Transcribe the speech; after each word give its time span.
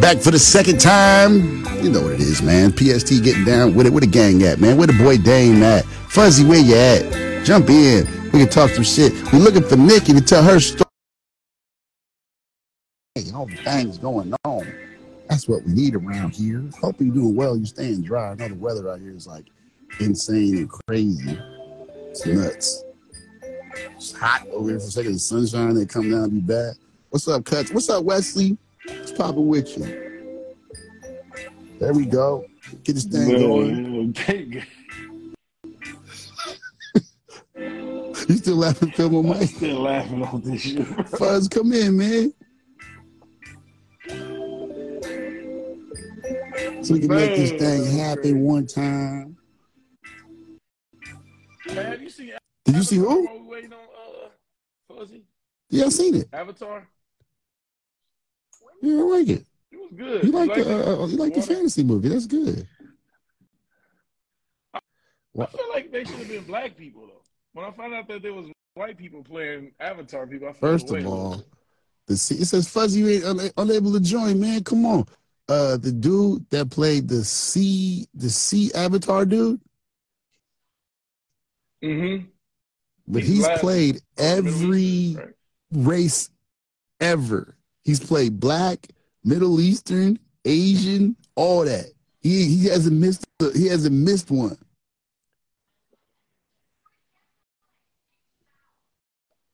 Back 0.00 0.18
for 0.18 0.30
the 0.30 0.38
second 0.38 0.80
time. 0.80 1.64
You 1.82 1.90
know 1.90 2.02
what 2.02 2.12
it 2.12 2.20
is, 2.20 2.40
man. 2.40 2.70
PST 2.70 3.22
getting 3.24 3.44
down 3.44 3.74
with 3.74 3.86
it. 3.86 3.90
Where 3.90 4.00
the 4.00 4.06
gang 4.06 4.44
at, 4.44 4.60
man? 4.60 4.76
Where 4.76 4.86
the 4.86 4.92
boy 4.92 5.18
Dame 5.18 5.60
at? 5.64 5.84
Fuzzy, 5.84 6.44
where 6.44 6.60
you 6.60 6.76
at? 6.76 7.44
Jump 7.44 7.68
in. 7.68 8.06
We 8.32 8.38
can 8.38 8.48
talk 8.48 8.70
some 8.70 8.84
shit. 8.84 9.12
We 9.32 9.40
looking 9.40 9.64
for 9.64 9.74
Nicci 9.74 10.16
to 10.16 10.20
tell 10.20 10.44
her 10.44 10.60
story. 10.60 10.84
Hey, 13.16 13.24
all 13.34 13.46
the 13.46 13.56
things 13.56 13.98
going 13.98 14.32
on. 14.44 14.72
That's 15.28 15.48
what 15.48 15.64
we 15.64 15.72
need 15.72 15.96
around 15.96 16.30
here. 16.30 16.62
Hope 16.80 17.00
you're 17.00 17.12
doing 17.12 17.34
well. 17.34 17.56
You're 17.56 17.66
staying 17.66 18.02
dry. 18.02 18.30
I 18.30 18.34
know 18.34 18.48
the 18.48 18.54
weather 18.54 18.88
out 18.88 19.00
here 19.00 19.10
is 19.10 19.26
like 19.26 19.46
insane 19.98 20.58
and 20.58 20.70
crazy. 20.70 21.36
It's 22.10 22.24
nuts. 22.24 22.84
It's 23.96 24.12
hot 24.12 24.46
over 24.52 24.70
here 24.70 24.78
for 24.78 24.86
a 24.86 24.90
second. 24.90 25.14
The 25.14 25.18
sunshine, 25.18 25.74
they 25.74 25.86
come 25.86 26.08
down 26.08 26.24
and 26.24 26.32
be 26.32 26.40
bad. 26.40 26.74
What's 27.10 27.26
up, 27.26 27.44
Cuts? 27.44 27.72
What's 27.72 27.88
up, 27.90 28.04
Wesley? 28.04 28.56
What's 28.96 29.12
popping 29.12 29.46
with 29.48 29.76
you? 29.78 29.84
There 31.78 31.92
we 31.92 32.06
go. 32.06 32.44
Get 32.84 32.94
this 32.94 33.04
thing 33.04 33.28
going. 33.38 34.14
You 38.28 38.36
still 38.36 38.56
laughing, 38.56 38.90
Phil, 38.90 39.06
on 39.16 39.24
I'm 39.24 39.38
Mike? 39.38 39.48
still 39.48 39.80
laughing 39.80 40.22
on 40.22 40.42
this 40.42 40.60
shit. 40.60 40.86
Fuzz, 41.08 41.48
come 41.48 41.72
in, 41.72 41.96
man. 41.96 42.32
So 46.84 46.94
we 46.94 47.00
can 47.00 47.08
make 47.08 47.36
this 47.36 47.52
thing 47.52 47.98
happen 47.98 48.40
one 48.42 48.66
time. 48.66 49.36
Man, 51.68 51.76
have 51.86 52.02
you 52.02 52.10
seen 52.10 52.32
Did 52.66 52.76
you 52.76 52.82
see 52.82 52.96
who? 52.96 53.24
while 53.26 53.38
we 53.40 53.46
waiting 53.48 53.72
on 53.72 53.78
uh, 53.78 54.28
Fuzzy? 54.94 55.22
Yeah, 55.70 55.86
I 55.86 55.88
seen 55.88 56.16
it. 56.16 56.28
Avatar? 56.32 56.86
Yeah, 58.82 59.00
I 59.00 59.02
like 59.04 59.28
it. 59.28 59.44
It 59.72 59.76
was 59.78 59.92
good. 59.96 60.24
You 60.24 60.30
like 60.32 60.54
the 60.54 60.60
it? 60.60 60.88
uh, 60.88 61.06
you 61.06 61.16
like 61.16 61.34
the 61.34 61.42
fantasy 61.42 61.82
movie? 61.84 62.08
That's 62.08 62.26
good. 62.26 62.66
I 64.74 65.46
feel 65.46 65.68
like 65.72 65.92
they 65.92 66.04
should 66.04 66.16
have 66.16 66.28
been 66.28 66.44
black 66.44 66.76
people 66.76 67.06
though. 67.06 67.22
When 67.52 67.64
I 67.64 67.70
found 67.72 67.94
out 67.94 68.08
that 68.08 68.22
there 68.22 68.34
was 68.34 68.46
white 68.74 68.96
people 68.98 69.22
playing 69.22 69.72
Avatar 69.80 70.26
people, 70.26 70.48
I 70.48 70.52
felt 70.52 70.60
First 70.60 70.90
of 70.90 71.06
all, 71.06 71.42
the 72.06 72.14
it 72.14 72.18
says 72.46 72.68
Fuzzy 72.68 73.00
you 73.00 73.08
ain't 73.08 73.24
una- 73.24 73.50
unable 73.56 73.92
to 73.92 74.00
join, 74.00 74.40
man. 74.40 74.64
Come 74.64 74.84
on. 74.86 75.06
Uh, 75.48 75.76
the 75.76 75.92
dude 75.92 76.44
that 76.50 76.70
played 76.70 77.08
the 77.08 77.24
C, 77.24 78.06
the 78.14 78.28
C 78.28 78.70
Avatar 78.74 79.24
dude, 79.24 79.60
Mhm. 81.82 82.26
but 83.06 83.22
He's 83.22 83.46
he's 83.46 83.58
played 83.60 84.00
every 84.16 85.16
race 85.72 86.30
ever. 87.00 87.56
He's 87.88 88.00
played 88.00 88.38
black, 88.38 88.86
Middle 89.24 89.60
Eastern, 89.60 90.18
Asian, 90.44 91.16
all 91.36 91.64
that. 91.64 91.86
He 92.20 92.44
he 92.44 92.66
hasn't 92.66 93.00
missed 93.00 93.24
he 93.54 93.66
hasn't 93.66 93.94
missed 93.94 94.30
one. 94.30 94.58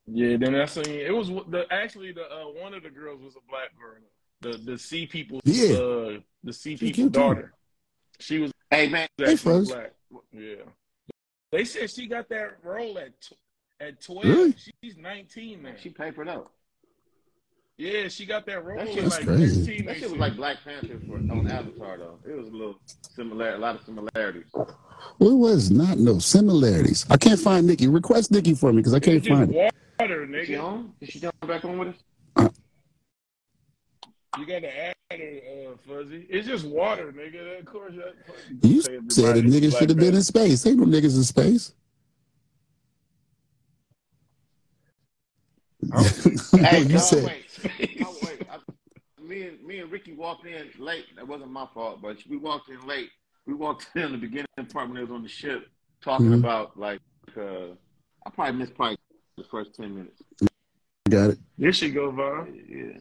Yeah, 0.06 0.36
then 0.36 0.56
I 0.56 0.64
seen 0.64 0.84
it 0.88 1.14
was 1.14 1.28
the 1.28 1.64
actually 1.70 2.10
the 2.10 2.24
uh, 2.24 2.46
one 2.60 2.74
of 2.74 2.82
the 2.82 2.90
girls 2.90 3.22
was 3.22 3.36
a 3.36 3.48
black 3.48 3.68
girl. 3.78 3.98
The 4.40 4.58
the 4.72 4.76
sea 4.78 5.06
people, 5.06 5.40
Yeah. 5.44 5.76
uh, 5.76 6.18
the 6.42 6.52
sea 6.52 6.70
She's 6.76 6.80
people 6.80 6.94
cute, 7.04 7.14
too. 7.14 7.20
daughter. 7.20 7.54
She 8.18 8.40
was 8.40 8.50
Hey 8.68 8.88
man, 8.88 9.06
actually 9.20 9.36
Fuzz. 9.36 9.68
black. 9.70 9.92
Yeah, 10.32 10.54
they 11.52 11.64
said 11.64 11.88
she 11.88 12.08
got 12.08 12.28
that 12.30 12.56
role 12.64 12.98
at 12.98 13.20
tw- 13.20 13.34
at 13.78 14.02
twelve. 14.02 14.24
Really? 14.24 14.54
She's 14.82 14.96
nineteen 14.96 15.62
now. 15.62 15.74
she 15.80 15.90
papered 15.90 16.28
up. 16.28 16.50
Yeah, 17.76 18.06
she 18.08 18.24
got 18.24 18.46
that 18.46 18.64
role 18.64 18.78
That 18.78 18.86
at 18.88 18.94
shit- 18.94 19.04
like 19.04 19.26
crazy. 19.26 19.64
thirteen. 19.64 19.86
That 19.86 19.96
shit 19.96 20.10
was 20.10 20.20
like 20.20 20.36
Black 20.36 20.58
Panther 20.64 21.00
for, 21.08 21.16
on 21.16 21.50
Avatar 21.50 21.98
though. 21.98 22.18
It 22.24 22.36
was 22.36 22.46
a 22.48 22.52
little 22.52 22.78
similar, 23.16 23.54
a 23.54 23.58
lot 23.58 23.74
of 23.76 23.84
similarities. 23.84 24.44
Well, 24.54 25.30
it 25.30 25.34
was 25.34 25.70
not 25.72 25.98
no 25.98 26.18
similarities. 26.20 27.04
I 27.10 27.16
can't 27.16 27.38
find 27.40 27.68
Nicci. 27.68 27.92
Request 27.92 28.30
Nicci 28.32 28.56
for 28.56 28.72
me 28.72 28.76
because 28.78 28.94
I 28.94 29.00
can't 29.00 29.16
It's 29.16 29.26
just 29.26 29.36
find 29.38 29.52
it. 29.54 29.72
water, 29.98 30.22
Is 30.36 30.46
she 30.46 30.52
nigga. 30.54 30.62
on? 30.62 30.92
Is 31.00 31.08
she 31.10 31.20
jumping 31.20 31.48
back 31.48 31.64
on 31.64 31.78
with 31.78 31.88
us? 31.88 32.50
You 34.38 34.46
got 34.46 34.60
to 34.60 34.78
add 34.86 34.94
her, 35.12 35.16
uh, 35.72 35.76
Fuzzy. 35.86 36.26
It's 36.28 36.46
just 36.46 36.66
water, 36.66 37.12
nigga. 37.12 37.58
Of 37.60 37.66
course, 37.66 37.92
that, 37.96 38.14
You 38.68 38.82
said 38.82 38.94
a 38.94 39.28
everybody's 39.38 39.54
nigga 39.74 39.78
should 39.78 39.88
have 39.90 39.98
been 39.98 40.14
in 40.14 40.22
space. 40.22 40.64
Ain't 40.66 40.78
no 40.78 40.86
niggas 40.86 41.16
in 41.16 41.22
space. 41.24 41.72
Hey, 46.60 46.80
you 46.82 46.88
no, 46.94 46.98
said 46.98 47.24
wait. 47.24 47.44
No, 48.00 48.14
wait. 48.22 48.40
I, 48.50 48.58
me 49.22 49.48
and 49.48 49.62
me 49.64 49.78
and 49.80 49.90
Ricky 49.90 50.12
walked 50.12 50.46
in 50.46 50.68
late. 50.78 51.06
That 51.16 51.26
wasn't 51.26 51.50
my 51.50 51.66
fault, 51.74 52.00
but 52.02 52.16
we 52.28 52.36
walked 52.36 52.68
in 52.70 52.80
late. 52.86 53.10
We 53.46 53.54
walked 53.54 53.86
in 53.94 54.12
the 54.12 54.18
beginning 54.18 54.46
part 54.72 54.88
when 54.88 54.94
they 54.96 55.02
was 55.02 55.10
on 55.10 55.22
the 55.22 55.28
ship 55.28 55.66
talking 56.02 56.26
Mhm. 56.28 56.40
about 56.40 56.78
like 56.78 57.00
uh, 57.36 57.74
I 58.26 58.30
probably 58.30 58.54
missed 58.60 58.74
probably 58.74 58.98
the 59.36 59.44
first 59.44 59.74
ten 59.74 59.94
minutes. 59.94 60.22
got 61.08 61.30
it. 61.30 61.38
This 61.58 61.76
shit 61.76 61.94
go 61.94 62.10
viral. 62.12 62.46
Yeah. 62.68 62.98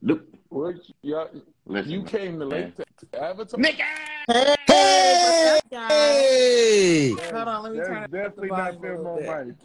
Look, 0.00 0.22
What, 0.48 0.76
y'all, 1.02 1.28
listen. 1.66 1.90
you 1.92 1.98
man. 2.00 2.06
came 2.08 2.38
to 2.38 2.44
late 2.46 2.74
to 2.76 3.22
Avatar? 3.22 3.60
Nigga! 3.60 3.84
Hey, 4.30 4.54
Hey! 4.68 5.18
what's? 5.22 5.62
Hey! 5.92 7.14
Hold 7.30 7.48
on, 7.48 7.62
let 7.62 7.72
me 7.72 7.78
That's 7.78 7.88
turn 7.88 8.04
up 8.04 8.10
the 8.10 8.16
definitely 8.16 8.48
not 8.48 8.68
a 8.68 8.72
film 8.72 8.82
little 8.82 9.06
on 9.08 9.16
bit. 9.18 9.46
mic. 9.46 9.56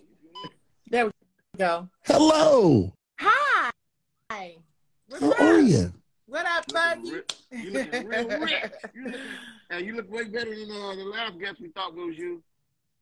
There 1.57 1.68
we 1.69 1.73
go. 1.73 1.90
Hello. 2.06 2.94
Hi. 3.19 3.72
What's 5.07 5.23
How 5.23 5.31
up? 5.31 5.40
are 5.41 5.59
you? 5.59 5.91
What 6.28 6.45
up, 6.45 6.66
Looking 6.72 7.22
Buggy? 7.51 7.63
You 7.63 7.72
looking 7.72 8.07
real 8.07 8.28
rich. 8.28 8.53
You 8.94 9.06
looking, 9.06 9.19
hey, 9.72 9.84
you 9.84 9.96
look 9.96 10.12
way 10.12 10.25
better 10.25 10.51
than 10.53 10.69
uh, 10.69 10.96
the 10.96 11.06
last 11.12 11.40
guest 11.40 11.59
we 11.59 11.69
thought 11.69 11.96
was 11.96 12.16
you. 12.17 12.44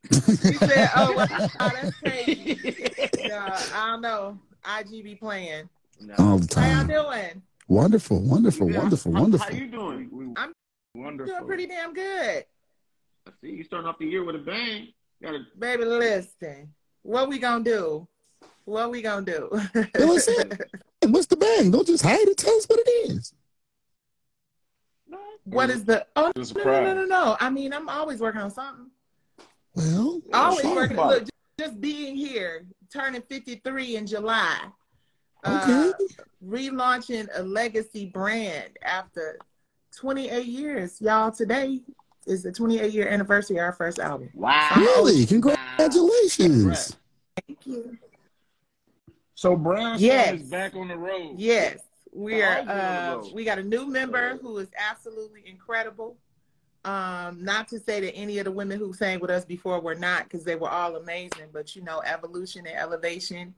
You 0.10 0.20
said, 0.20 0.90
oh, 0.96 1.14
wow, 1.14 1.26
that's 1.60 1.98
crazy. 2.00 2.94
Uh, 3.30 3.62
I 3.74 3.88
don't 3.92 4.02
know. 4.02 4.40
IGB 4.64 5.20
playing. 5.20 5.68
All 6.18 6.38
the 6.38 6.48
time. 6.48 6.72
How 6.88 6.94
y'all 6.94 7.10
doing? 7.12 7.42
Wonderful, 7.68 8.22
wonderful, 8.22 8.72
Yeah. 8.72 8.78
wonderful, 8.80 9.12
How- 9.14 9.22
wonderful. 9.22 9.48
How 9.48 9.54
you 9.60 9.68
doing? 9.68 10.10
We, 10.12 10.28
we, 10.28 10.34
I'm 10.38 10.54
wonderful. 10.94 11.34
Doing 11.34 11.46
pretty 11.48 11.66
damn 11.68 11.94
good. 11.94 12.46
I 13.28 13.32
see 13.42 13.50
you 13.50 13.64
starting 13.64 13.90
off 13.90 13.98
the 14.00 14.06
year 14.06 14.24
with 14.24 14.36
a 14.36 14.40
bang. 14.40 14.90
Got 15.22 15.34
a 15.36 15.40
Baby, 15.58 15.86
listen. 15.86 16.74
What 17.02 17.28
we 17.28 17.40
gonna 17.40 17.64
do? 17.64 18.08
What 18.66 18.82
are 18.84 18.90
we 18.90 19.02
gonna 19.02 19.26
do? 19.26 19.50
Well, 19.52 19.64
that's 19.74 20.28
it. 20.28 20.62
And 21.02 21.14
what's 21.14 21.28
the 21.28 21.38
bang? 21.38 21.72
Don't 21.72 21.86
just 21.88 22.04
hide 22.04 22.28
it. 22.28 22.38
Tell 22.38 22.56
us 22.56 22.66
what 22.66 22.80
it 22.80 22.90
is. 23.12 23.34
what 25.44 25.70
is 25.70 25.86
the? 25.86 26.06
Oh 26.16 26.32
no, 26.36 26.44
no, 26.44 26.64
no, 26.64 26.94
no, 26.94 27.06
no. 27.06 27.38
I 27.40 27.50
mean, 27.50 27.74
I'm 27.74 27.88
always 27.90 28.20
working 28.20 28.42
on 28.42 28.50
something. 28.52 28.90
Well, 29.76 30.22
Always 30.34 30.66
working. 30.66 30.98
Look, 30.98 31.24
it. 31.24 31.30
just 31.60 31.80
being 31.80 32.16
here, 32.16 32.66
turning 32.92 33.22
53 33.22 33.98
in 33.98 34.08
July. 34.08 34.58
Okay. 35.46 35.90
Uh, 35.90 35.92
relaunching 36.44 37.28
a 37.36 37.44
legacy 37.44 38.08
brand 38.08 38.78
after 38.82 39.38
28 39.98 40.46
years. 40.46 41.00
Y'all, 41.02 41.32
today 41.32 41.82
is 42.26 42.42
the 42.42 42.52
28 42.52 42.92
year 42.92 43.08
anniversary 43.08 43.58
of 43.58 43.64
our 43.66 43.74
first 43.74 44.00
album. 44.00 44.30
wow. 44.34 44.72
Really? 44.76 45.26
Congratulations. 45.28 46.96
Thank 47.48 47.68
you. 47.68 47.98
So 49.36 49.56
Brown 49.56 49.98
Yes. 50.00 50.40
is 50.42 50.50
back 50.50 50.76
on 50.76 50.88
the 50.88 50.98
road. 50.98 51.36
Yes, 51.38 51.80
we're 52.12 52.46
Always 52.46 52.60
on 52.62 52.68
the 52.68 52.74
uh, 52.74 53.24
we 53.34 53.44
got 53.44 53.60
a 53.60 53.64
new 53.64 53.86
member 53.86 54.38
who 54.38 54.58
is 54.58 54.70
absolutely 54.78 55.44
incredible. 55.46 56.18
Um, 56.86 57.44
not 57.44 57.68
to 57.70 57.80
say 57.80 58.00
that 58.00 58.14
any 58.14 58.38
of 58.38 58.46
the 58.46 58.52
women 58.52 58.80
who 58.80 58.94
sang 58.94 59.20
with 59.20 59.32
us 59.32 59.44
before 59.44 59.80
were 59.82 59.96
not, 59.96 60.24
because 60.24 60.44
they 60.44 60.56
were 60.56 60.70
all 60.70 60.96
amazing. 60.96 61.50
But 61.52 61.76
you 61.76 61.84
know, 61.84 62.02
evolution 62.06 62.66
and 62.66 62.78
elevation 62.78 63.54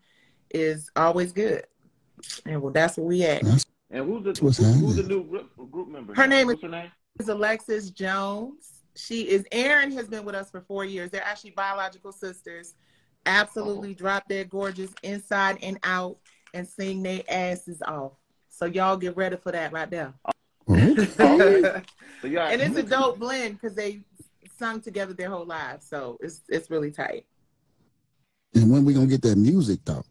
is 0.49 0.89
always 0.95 1.31
good, 1.31 1.65
and 2.45 2.61
well, 2.61 2.73
that's 2.73 2.97
where 2.97 3.05
we 3.05 3.23
at. 3.23 3.43
And 3.43 4.05
who's 4.05 4.23
the 4.23 4.33
who's, 4.41 4.57
who's 4.57 4.95
the 4.95 5.03
new 5.03 5.23
group, 5.25 5.51
group 5.71 5.89
member? 5.89 6.15
Her 6.15 6.27
name 6.27 6.49
is- 6.49 6.61
her 6.61 6.67
name? 6.69 6.91
is 7.19 7.29
Alexis 7.29 7.89
Jones. 7.91 8.83
She 8.95 9.23
is 9.29 9.45
Erin 9.51 9.91
has 9.91 10.07
been 10.07 10.25
with 10.25 10.33
us 10.35 10.49
for 10.49 10.61
four 10.61 10.85
years. 10.85 11.11
They're 11.11 11.23
actually 11.23 11.51
biological 11.51 12.11
sisters. 12.11 12.73
Absolutely 13.27 13.91
oh. 13.91 13.93
drop 13.93 14.27
their 14.27 14.45
gorgeous 14.45 14.91
inside 15.03 15.57
and 15.61 15.77
out 15.83 16.17
and 16.53 16.67
sing 16.67 17.03
their 17.03 17.21
asses 17.29 17.81
off. 17.85 18.13
So 18.49 18.65
y'all 18.65 18.97
get 18.97 19.15
ready 19.15 19.35
for 19.37 19.51
that 19.51 19.71
right 19.71 19.89
there. 19.89 20.13
Okay. 20.69 21.83
So 22.19 22.27
y'all, 22.27 22.47
and 22.47 22.59
it's 22.59 22.75
a 22.75 22.81
dope 22.81 23.19
blend 23.19 23.61
because 23.61 23.75
they 23.75 24.01
sung 24.57 24.81
together 24.81 25.13
their 25.13 25.29
whole 25.29 25.45
lives. 25.45 25.85
So 25.87 26.17
it's 26.19 26.41
it's 26.49 26.71
really 26.71 26.89
tight. 26.89 27.27
And 28.55 28.71
when 28.71 28.85
we 28.85 28.95
gonna 28.95 29.05
get 29.05 29.21
that 29.21 29.37
music 29.37 29.81
though? 29.85 30.03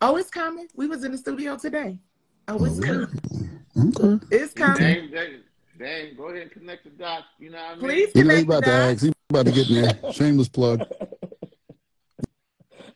Oh, 0.00 0.16
it's 0.16 0.30
coming. 0.30 0.66
We 0.74 0.88
was 0.88 1.04
in 1.04 1.12
the 1.12 1.18
studio 1.18 1.56
today. 1.56 2.00
Oh, 2.48 2.64
it's 2.64 2.80
Oh, 2.80 2.82
coming. 2.82 3.60
Okay. 3.96 4.26
It's 4.32 4.52
coming. 4.52 4.78
Dang, 4.82 5.10
dang, 5.12 5.30
dang, 5.78 6.16
go 6.16 6.24
ahead 6.30 6.42
and 6.42 6.50
connect 6.50 6.82
the 6.84 6.90
dots. 6.90 7.26
You 7.38 7.50
know 7.50 7.58
what 7.58 7.66
I 7.66 7.74
mean? 7.74 7.80
Please 7.80 8.10
You 8.16 8.24
know 8.24 8.34
he 8.34 8.44
connect 8.44 8.48
the 8.48 8.52
about 8.56 8.64
to 8.64 8.70
dots. 8.70 8.92
ask. 8.94 9.02
He 9.04 9.12
about 9.30 9.46
to 9.46 9.52
get 9.52 9.70
in 9.70 9.82
there. 10.02 10.12
Shameless 10.12 10.48
plug. 10.48 10.80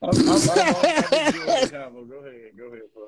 I'm, 0.00 0.10
I'm, 0.10 0.28
I'm, 0.28 0.38
I'm, 0.38 0.76
I'm 0.76 1.26
enjoying 1.26 1.60
the 1.60 1.70
combo. 1.72 2.04
Go 2.04 2.16
ahead, 2.18 2.56
go 2.56 2.66
ahead, 2.66 2.82
bud. 2.94 3.04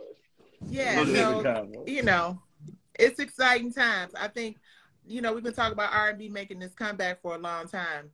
Yeah, 0.68 1.04
so 1.04 1.82
you 1.86 2.02
know, 2.02 2.40
it's 2.98 3.18
exciting 3.20 3.72
times. 3.72 4.12
I 4.18 4.28
think, 4.28 4.58
you 5.06 5.22
know, 5.22 5.32
we've 5.32 5.42
been 5.44 5.54
talking 5.54 5.72
about 5.72 5.92
R 5.92 6.10
and 6.10 6.18
B 6.18 6.28
making 6.28 6.58
this 6.58 6.74
comeback 6.74 7.22
for 7.22 7.34
a 7.34 7.38
long 7.38 7.66
time. 7.68 8.10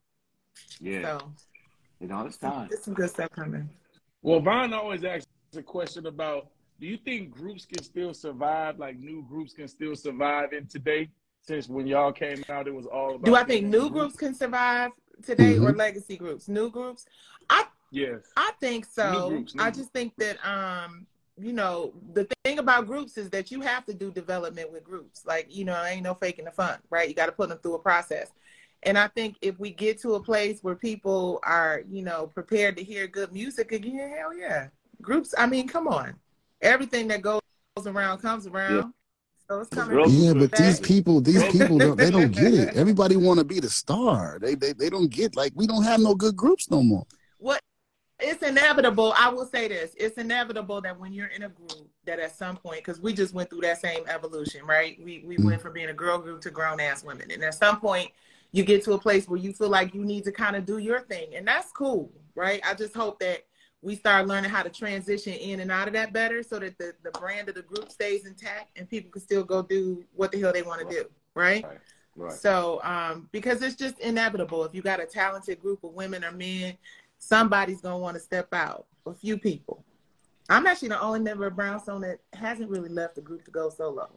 Yeah. 0.81 1.19
So 1.19 1.33
You 2.01 2.09
know, 2.09 2.27
it's 2.27 2.37
time. 2.37 2.69
there's 2.69 2.85
some 2.85 2.95
good 2.95 3.11
stuff 3.11 3.31
coming. 3.31 3.69
Well, 4.23 4.41
Vaughn 4.41 4.73
always 4.73 5.05
asks 5.05 5.27
a 5.57 5.63
question 5.63 6.07
about 6.07 6.49
do 6.79 6.87
you 6.87 6.99
think 6.99 7.31
groups 7.31 7.65
can 7.65 7.83
still 7.83 8.13
survive, 8.13 8.79
like 8.79 8.99
new 8.99 9.25
groups 9.29 9.55
can 9.55 9.67
still 9.69 9.97
survive 9.97 10.53
in 10.53 10.67
today? 10.67 11.09
Since 11.41 11.69
when 11.69 11.87
y'all 11.87 12.13
came 12.13 12.43
out, 12.51 12.67
it 12.67 12.75
was 12.75 12.87
all 12.87 13.15
about. 13.15 13.25
Do 13.25 13.35
I 13.37 13.45
think 13.45 13.67
new 13.67 13.89
groups 13.89 14.17
can 14.17 14.35
survive 14.35 14.91
today 15.25 15.57
or 15.59 15.73
Mhm. 15.73 15.77
legacy 15.79 16.17
groups? 16.17 16.49
New 16.49 16.71
groups? 16.71 17.07
I 17.49 17.65
Yes. 17.91 18.21
I 18.37 18.53
think 18.61 18.85
so. 18.85 19.29
New 19.29 19.37
groups, 19.37 19.55
new 19.55 19.63
I 19.63 19.71
just 19.71 19.93
think 19.93 20.15
that 20.17 20.39
um, 20.47 21.07
you 21.39 21.53
know, 21.53 21.93
the 22.15 22.27
thing 22.45 22.59
about 22.59 22.87
groups 22.87 23.19
is 23.19 23.31
that 23.31 23.51
you 23.51 23.61
have 23.61 23.85
to 23.87 23.95
do 23.95 24.11
development 24.11 24.73
with 24.73 24.85
groups. 24.85 25.25
Like, 25.27 25.55
you 25.55 25.65
know, 25.65 25.83
ain't 25.85 26.03
no 26.03 26.15
faking 26.15 26.47
the 26.47 26.51
fun, 26.51 26.79
right? 26.91 27.09
You 27.09 27.15
got 27.15 27.27
to 27.27 27.33
put 27.33 27.51
them 27.51 27.59
through 27.59 27.75
a 27.75 27.79
process. 27.79 28.31
And 28.83 28.97
I 28.97 29.09
think 29.09 29.37
if 29.43 29.59
we 29.59 29.71
get 29.71 30.01
to 30.03 30.15
a 30.15 30.21
place 30.23 30.61
where 30.63 30.75
people 30.75 31.41
are, 31.43 31.83
you 31.89 32.03
know, 32.03 32.29
prepared 32.29 32.77
to 32.77 32.85
hear 32.85 33.07
good 33.07 33.33
music 33.33 33.73
again, 33.73 34.15
hell 34.17 34.37
yeah. 34.37 34.69
Groups, 35.03 35.35
I 35.37 35.47
mean, 35.47 35.69
come 35.69 35.89
on. 35.89 36.15
Everything 36.63 37.09
that 37.09 37.21
goes 37.21 37.41
around 37.85 38.19
comes 38.19 38.47
around. 38.47 38.77
Yeah. 38.77 38.83
So 39.49 39.61
it's 39.61 40.13
Yeah, 40.13 40.33
but 40.33 40.51
these 40.53 40.81
people, 40.81 41.21
these 41.21 41.45
people, 41.53 41.79
don't, 41.79 41.97
they 41.97 42.11
don't 42.11 42.33
get 42.33 42.53
it. 42.53 42.75
Everybody 42.75 43.17
want 43.17 43.39
to 43.39 43.45
be 43.45 43.61
the 43.61 43.71
star. 43.71 44.39
They, 44.41 44.57
they 44.57 44.73
they 44.73 44.91
don't 44.91 45.09
get 45.09 45.37
like 45.37 45.53
we 45.55 45.69
don't 45.69 45.85
have 45.85 46.01
no 46.01 46.17
good 46.17 46.35
groups 46.35 46.69
no 46.69 46.83
more. 46.83 47.07
what 47.39 47.61
it's 48.19 48.43
inevitable 48.43 49.13
i 49.19 49.29
will 49.29 49.45
say 49.45 49.69
this 49.69 49.95
it's 49.99 50.17
inevitable 50.17 50.81
that 50.81 50.99
when 50.99 51.13
you're 51.13 51.27
in 51.29 51.43
a 51.43 51.49
group 51.49 51.89
that 52.07 52.19
at 52.19 52.35
some 52.35 52.57
point 52.57 52.79
because 52.79 53.01
we 53.01 53.13
just 53.13 53.35
went 53.35 53.51
through 53.51 53.61
that 53.61 53.81
same 53.81 54.03
evolution 54.09 54.65
right 54.65 54.99
we 55.05 55.23
we 55.27 55.37
went 55.39 55.61
from 55.61 55.73
being 55.73 55.91
a 55.91 55.95
girl 55.95 56.19
group 56.19 56.41
to 56.41 56.51
grown 56.51 56.81
ass 56.81 57.05
women 57.05 57.31
and 57.31 57.43
at 57.45 57.55
some 57.55 57.79
point 57.79 58.11
you 58.53 58.65
get 58.65 58.83
to 58.83 58.93
a 58.93 58.99
place 58.99 59.29
where 59.29 59.39
you 59.39 59.53
feel 59.53 59.69
like 59.69 59.95
you 59.95 60.05
need 60.05 60.25
to 60.25 60.33
kind 60.33 60.57
of 60.57 60.65
do 60.65 60.79
your 60.79 61.01
thing 61.01 61.35
and 61.35 61.47
that's 61.47 61.71
cool 61.73 62.11
right 62.35 62.61
i 62.67 62.73
just 62.73 62.95
hope 62.95 63.19
that 63.19 63.45
we 63.83 63.95
start 63.95 64.27
learning 64.27 64.51
how 64.51 64.63
to 64.63 64.71
transition 64.71 65.35
in 65.35 65.61
and 65.61 65.71
out 65.71 65.87
of 65.87 65.93
that 65.93 66.13
better 66.13 66.43
so 66.43 66.59
that 66.59 66.77
the, 66.79 66.95
the 67.05 67.11
brand 67.13 67.49
of 67.51 67.55
the 67.55 67.63
group 67.63 67.91
stays 67.93 68.25
intact 68.25 68.77
and 68.79 68.89
people 68.89 69.11
can 69.11 69.21
still 69.21 69.45
go 69.45 69.63
do 69.63 70.03
what 70.15 70.33
the 70.33 70.41
hell 70.41 70.53
they 70.53 70.63
want 70.63 70.81
to 70.81 70.89
do 70.89 71.05
right 71.35 71.67
Right. 72.17 72.33
so, 72.33 72.81
um, 72.83 73.29
because 73.31 73.61
it's 73.61 73.77
just 73.77 73.99
inevitable. 73.99 74.65
If 74.65 74.75
you 74.75 74.81
got 74.81 75.01
a 75.01 75.05
talented 75.05 75.61
group 75.61 75.85
of 75.85 75.93
women 75.93 76.25
or 76.25 76.33
men, 76.33 76.79
somebody's 77.19 77.81
gonna 77.81 77.99
want 77.99 78.17
to 78.17 78.21
step 78.23 78.53
out. 78.53 78.87
A 79.07 79.15
few 79.15 79.39
people. 79.39 79.85
I'm 80.49 80.67
actually 80.67 80.89
the 80.89 81.01
only 81.01 81.21
member 81.21 81.47
of 81.47 81.57
Brownstone 81.57 82.01
that 82.03 82.19
hasn't 82.33 82.71
really 82.71 82.89
left 82.89 83.15
the 83.17 83.21
group 83.21 83.45
to 83.45 83.51
go 83.51 83.69
solo. 83.71 84.09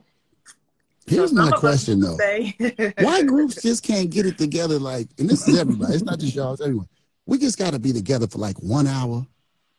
Here's 1.08 1.30
So 1.32 1.36
my 1.36 1.44
some 1.46 1.48
of 1.50 1.54
us 1.56 1.60
question 1.60 2.00
though. 2.02 2.18
say- 2.18 2.94
Why 3.00 3.24
groups 3.24 3.62
just 3.62 3.84
can't 3.84 4.10
get 4.10 4.26
it 4.26 4.38
together? 4.38 4.78
Like, 4.80 5.08
and 5.18 5.30
this 5.30 5.48
is 5.48 5.58
everybody. 5.58 5.94
It's 5.94 6.04
not 6.04 6.20
just 6.20 6.36
y'all. 6.36 6.54
It's 6.54 6.62
everyone. 6.62 6.88
We 7.26 7.38
just 7.38 7.58
got 7.58 7.74
to 7.74 7.80
be 7.80 7.94
together 7.94 8.28
for 8.28 8.38
like 8.40 8.58
one 8.58 8.86
hour 8.88 9.26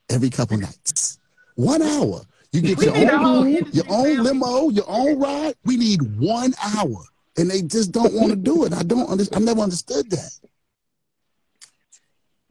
every 0.09 0.31
couple 0.31 0.57
nights. 0.59 1.19
One 1.57 1.83
hour. 1.83 2.23
You 2.53 2.63
get 2.63 2.79
We 2.79 2.87
your 2.87 2.97
own 3.15 3.45
room, 3.45 3.67
your 3.73 3.85
own 3.89 4.05
family. 4.17 4.17
limo, 4.23 4.71
your 4.71 4.85
own 4.89 5.19
ride. 5.21 5.55
We 5.65 5.77
need 5.77 6.19
one 6.19 6.53
hour, 6.75 7.05
and 7.39 7.49
they 7.49 7.63
just 7.63 7.93
don't 7.93 8.13
want 8.15 8.31
to 8.31 8.37
do 8.37 8.65
it. 8.65 8.73
I 8.73 8.83
don't 8.83 9.09
understand. 9.09 9.45
I 9.45 9.47
never 9.47 9.61
understood 9.61 10.11
that. 10.11 10.31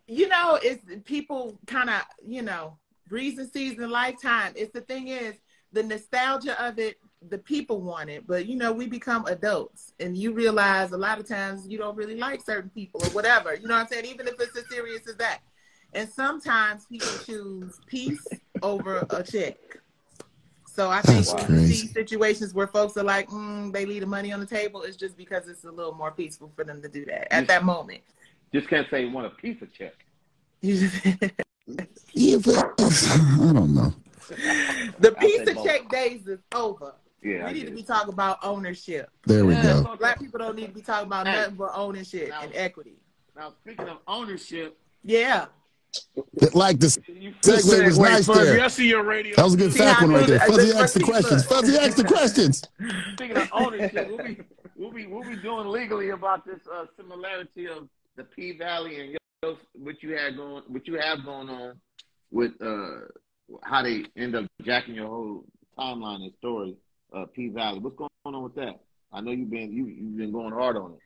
You 0.10 0.28
know, 0.28 0.60
it's 0.62 0.84
people 1.06 1.60
kind 1.68 1.90
of, 1.90 2.02
you 2.26 2.42
know, 2.42 2.78
reason 3.10 3.50
season 3.50 3.90
lifetime. 3.90 4.54
It's 4.56 4.74
the 4.74 4.82
thing 4.82 5.10
is 5.10 5.36
the 5.72 5.84
nostalgia 5.84 6.62
of 6.64 6.80
it. 6.80 6.98
The 7.30 7.38
people 7.38 7.82
want 7.82 8.10
it, 8.10 8.26
but 8.26 8.46
you 8.46 8.56
know, 8.56 8.72
we 8.72 8.88
become 8.88 9.26
adults, 9.26 9.92
and 10.00 10.18
you 10.18 10.32
realize 10.32 10.94
a 10.94 10.98
lot 10.98 11.20
of 11.20 11.28
times 11.28 11.68
you 11.68 11.78
don't 11.78 11.98
really 11.98 12.16
like 12.16 12.42
certain 12.42 12.70
people 12.70 13.04
or 13.04 13.10
whatever. 13.10 13.54
You 13.56 13.68
know 13.68 13.74
what 13.76 13.82
I'm 13.82 13.88
saying? 13.88 14.06
Even 14.06 14.26
if 14.28 14.36
it's 14.40 14.58
as 14.58 14.70
serious 14.70 15.06
as 15.06 15.18
that. 15.18 15.40
And 15.94 16.08
sometimes 16.08 16.86
people 16.86 17.12
choose 17.26 17.78
peace 17.88 18.26
over 18.62 19.06
a 19.10 19.22
check. 19.22 19.58
So 20.66 20.90
I 20.90 21.02
think 21.02 21.26
That's 21.26 21.34
when 21.34 21.42
you 21.42 21.48
crazy. 21.58 21.74
see 21.74 21.88
situations 21.88 22.54
where 22.54 22.68
folks 22.68 22.96
are 22.96 23.04
like, 23.04 23.28
mm, 23.28 23.74
they 23.74 23.86
leave 23.86 24.00
the 24.00 24.08
money 24.08 24.32
on 24.32 24.40
the 24.40 24.46
table, 24.46 24.84
it's 24.84 24.96
just 24.96 25.18
because 25.18 25.50
it's 25.50 25.66
a 25.66 25.72
little 25.72 25.94
more 25.94 26.12
peaceful 26.12 26.54
for 26.56 26.64
them 26.64 26.82
to 26.82 26.88
do 26.88 27.04
that 27.06 27.34
at 27.34 27.48
that 27.48 27.66
moment. 27.66 28.02
Just 28.54 28.68
can't 28.68 28.88
say 28.90 29.06
you 29.06 29.12
want 29.12 29.28
a 29.28 29.30
piece 29.32 29.62
of 29.62 29.72
check. 29.74 29.94
You 30.62 30.90
Yeah, 32.14 32.38
but 32.44 32.58
I 32.58 33.50
don't 33.54 33.74
know. 33.76 33.94
The 35.00 35.16
I 35.18 35.20
piece 35.20 35.48
of 35.50 35.56
both. 35.56 35.66
check 35.66 35.90
days 35.90 36.28
is 36.28 36.40
over. 36.54 36.94
Yeah, 37.22 37.46
I 37.46 37.52
we 37.52 37.60
need 37.60 37.66
to 37.68 37.72
be 37.76 37.84
talking 37.84 38.14
about 38.14 38.40
ownership. 38.44 39.10
There 39.26 39.46
we 39.46 39.54
Yeah, 39.54 39.84
go. 39.84 39.96
Black 39.98 40.20
people 40.20 40.40
don't 40.40 40.56
need 40.56 40.68
to 40.68 40.74
be 40.74 40.82
talking 40.82 41.08
about 41.08 41.28
Hey. 41.28 41.36
nothing 41.36 41.56
but 41.56 41.72
ownership 41.76 42.30
Now- 42.30 42.42
and 42.42 42.52
equity. 42.56 42.96
Now, 43.36 43.54
speaking 43.62 43.88
of 43.88 43.98
ownership, 44.08 44.78
Yeah. 45.04 45.46
Like 46.54 46.80
this 46.80 47.00
you 47.08 47.32
segue 47.42 47.84
was 47.86 47.98
Wait, 47.98 48.10
nice 48.10 48.28
Fuzzy, 48.28 48.44
there. 48.44 48.64
I 48.64 48.68
see 48.68 48.88
your 48.88 49.04
radio. 49.04 49.36
That 49.36 49.44
was 49.46 49.56
a 49.56 49.58
good 49.58 49.74
See 49.74 49.80
fact 49.80 50.02
one 50.02 50.12
right 50.12 50.28
there. 50.28 50.40
Fuzzy 50.42 50.78
asked 50.78 50.94
the 50.94 51.00
the- 51.00 51.06
questions. 51.06 51.46
Fuzzy 51.46 51.78
asked 51.78 51.98
the 51.98 52.04
questions. 52.04 52.62
Speaking 53.14 53.38
of 53.38 53.50
ownership, 53.52 54.08
we'll 54.08 54.24
be 54.24 54.38
we'll 54.76 54.92
be 54.92 55.08
we'll 55.08 55.24
be 55.28 55.36
doing 55.38 55.68
legally 55.68 56.10
about 56.10 56.46
this 56.46 56.60
uh, 56.72 56.86
similarity 56.96 57.68
of 57.68 57.90
the 58.20 58.26
P 58.26 58.52
Valley 58.58 59.00
and 59.00 59.18
your, 59.44 59.56
what 59.74 60.04
you 60.04 60.16
had 60.16 60.36
going, 60.36 60.64
what 60.68 60.86
you 60.88 60.96
have 61.00 61.24
going 61.24 61.50
on 61.50 61.80
with 62.32 62.52
uh, 62.62 63.06
how 63.64 63.82
they 63.82 64.06
end 64.18 64.36
up 64.36 64.46
jacking 64.62 64.96
your 64.96 65.08
whole 65.08 65.46
timeline 65.78 66.24
and 66.24 66.34
story. 66.38 66.76
Uh, 67.16 67.26
P 67.34 67.48
Valley, 67.48 67.80
what's 67.80 67.96
going 67.96 68.10
on 68.26 68.44
with 68.44 68.56
that? 68.56 68.78
I 69.14 69.22
know 69.22 69.32
you've 69.32 69.50
been 69.50 69.72
you 69.72 69.86
you've 69.88 70.18
been 70.18 70.32
going 70.34 70.52
hard 70.54 70.76
on 70.76 70.92
it. 70.92 71.00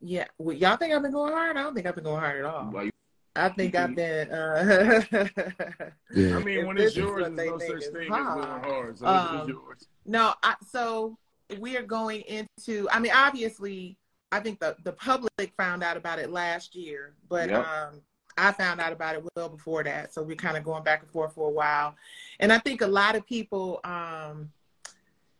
Yeah. 0.00 0.26
Well, 0.38 0.54
y'all 0.54 0.76
think 0.76 0.92
I've 0.94 1.02
been 1.02 1.10
going 1.10 1.32
hard? 1.32 1.56
I 1.56 1.62
don't 1.62 1.74
think 1.74 1.86
I've 1.86 1.94
been 1.94 2.04
going 2.04 2.20
hard 2.20 2.38
at 2.38 2.44
all. 2.44 2.64
Why 2.66 2.82
you- 2.84 2.90
I 3.34 3.48
think 3.50 3.74
I've 3.76 3.94
been 3.94 4.30
uh 4.32 5.02
I 5.12 6.38
mean, 6.44 6.66
when 6.66 6.76
it's 6.76 6.96
yours, 6.96 7.30
there's 7.34 7.50
no 7.50 7.58
such 7.58 7.82
is 7.82 7.88
thing 7.90 8.12
as 8.12 8.34
going 8.34 8.62
hard. 8.62 8.98
So 8.98 9.06
Um, 9.06 9.38
it's 9.40 9.48
yours. 9.48 9.88
No, 10.04 10.34
I, 10.42 10.54
so 10.70 11.16
we 11.58 11.76
are 11.76 11.82
going 11.82 12.22
into. 12.22 12.88
I 12.90 12.98
mean, 12.98 13.12
obviously, 13.14 13.96
I 14.30 14.40
think 14.40 14.60
the 14.60 14.76
the 14.84 14.92
public 14.92 15.52
found 15.56 15.82
out 15.82 15.96
about 15.96 16.18
it 16.18 16.30
last 16.30 16.74
year, 16.74 17.14
but 17.28 17.48
Yep. 17.48 17.66
um, 17.66 18.02
I 18.36 18.52
found 18.52 18.80
out 18.80 18.92
about 18.92 19.16
it 19.16 19.24
well 19.34 19.48
before 19.48 19.82
that. 19.84 20.12
So 20.14 20.22
we're 20.22 20.36
kind 20.36 20.56
of 20.56 20.64
going 20.64 20.84
back 20.84 21.02
and 21.02 21.10
forth 21.10 21.34
for 21.34 21.48
a 21.48 21.52
while, 21.52 21.94
and 22.40 22.52
I 22.52 22.58
think 22.58 22.82
a 22.82 22.86
lot 22.86 23.16
of 23.16 23.26
people 23.26 23.80
um, 23.84 24.52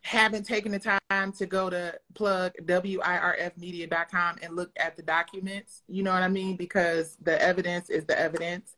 haven't 0.01 0.45
taken 0.45 0.73
the 0.73 0.99
time 1.11 1.33
to 1.33 1.47
go 1.47 1.69
to 1.69 1.95
plug 2.15 2.53
wirfmedia.com 2.63 4.37
and 4.43 4.57
look 4.57 4.71
at 4.77 4.97
the 4.97 5.03
documents. 5.03 5.83
You 5.87 6.03
know 6.03 6.13
what 6.13 6.23
I 6.23 6.29
mean? 6.29 6.57
Because 6.57 7.17
the 7.23 7.41
evidence 7.43 7.91
is 7.91 8.05
the 8.07 8.19
evidence, 8.19 8.75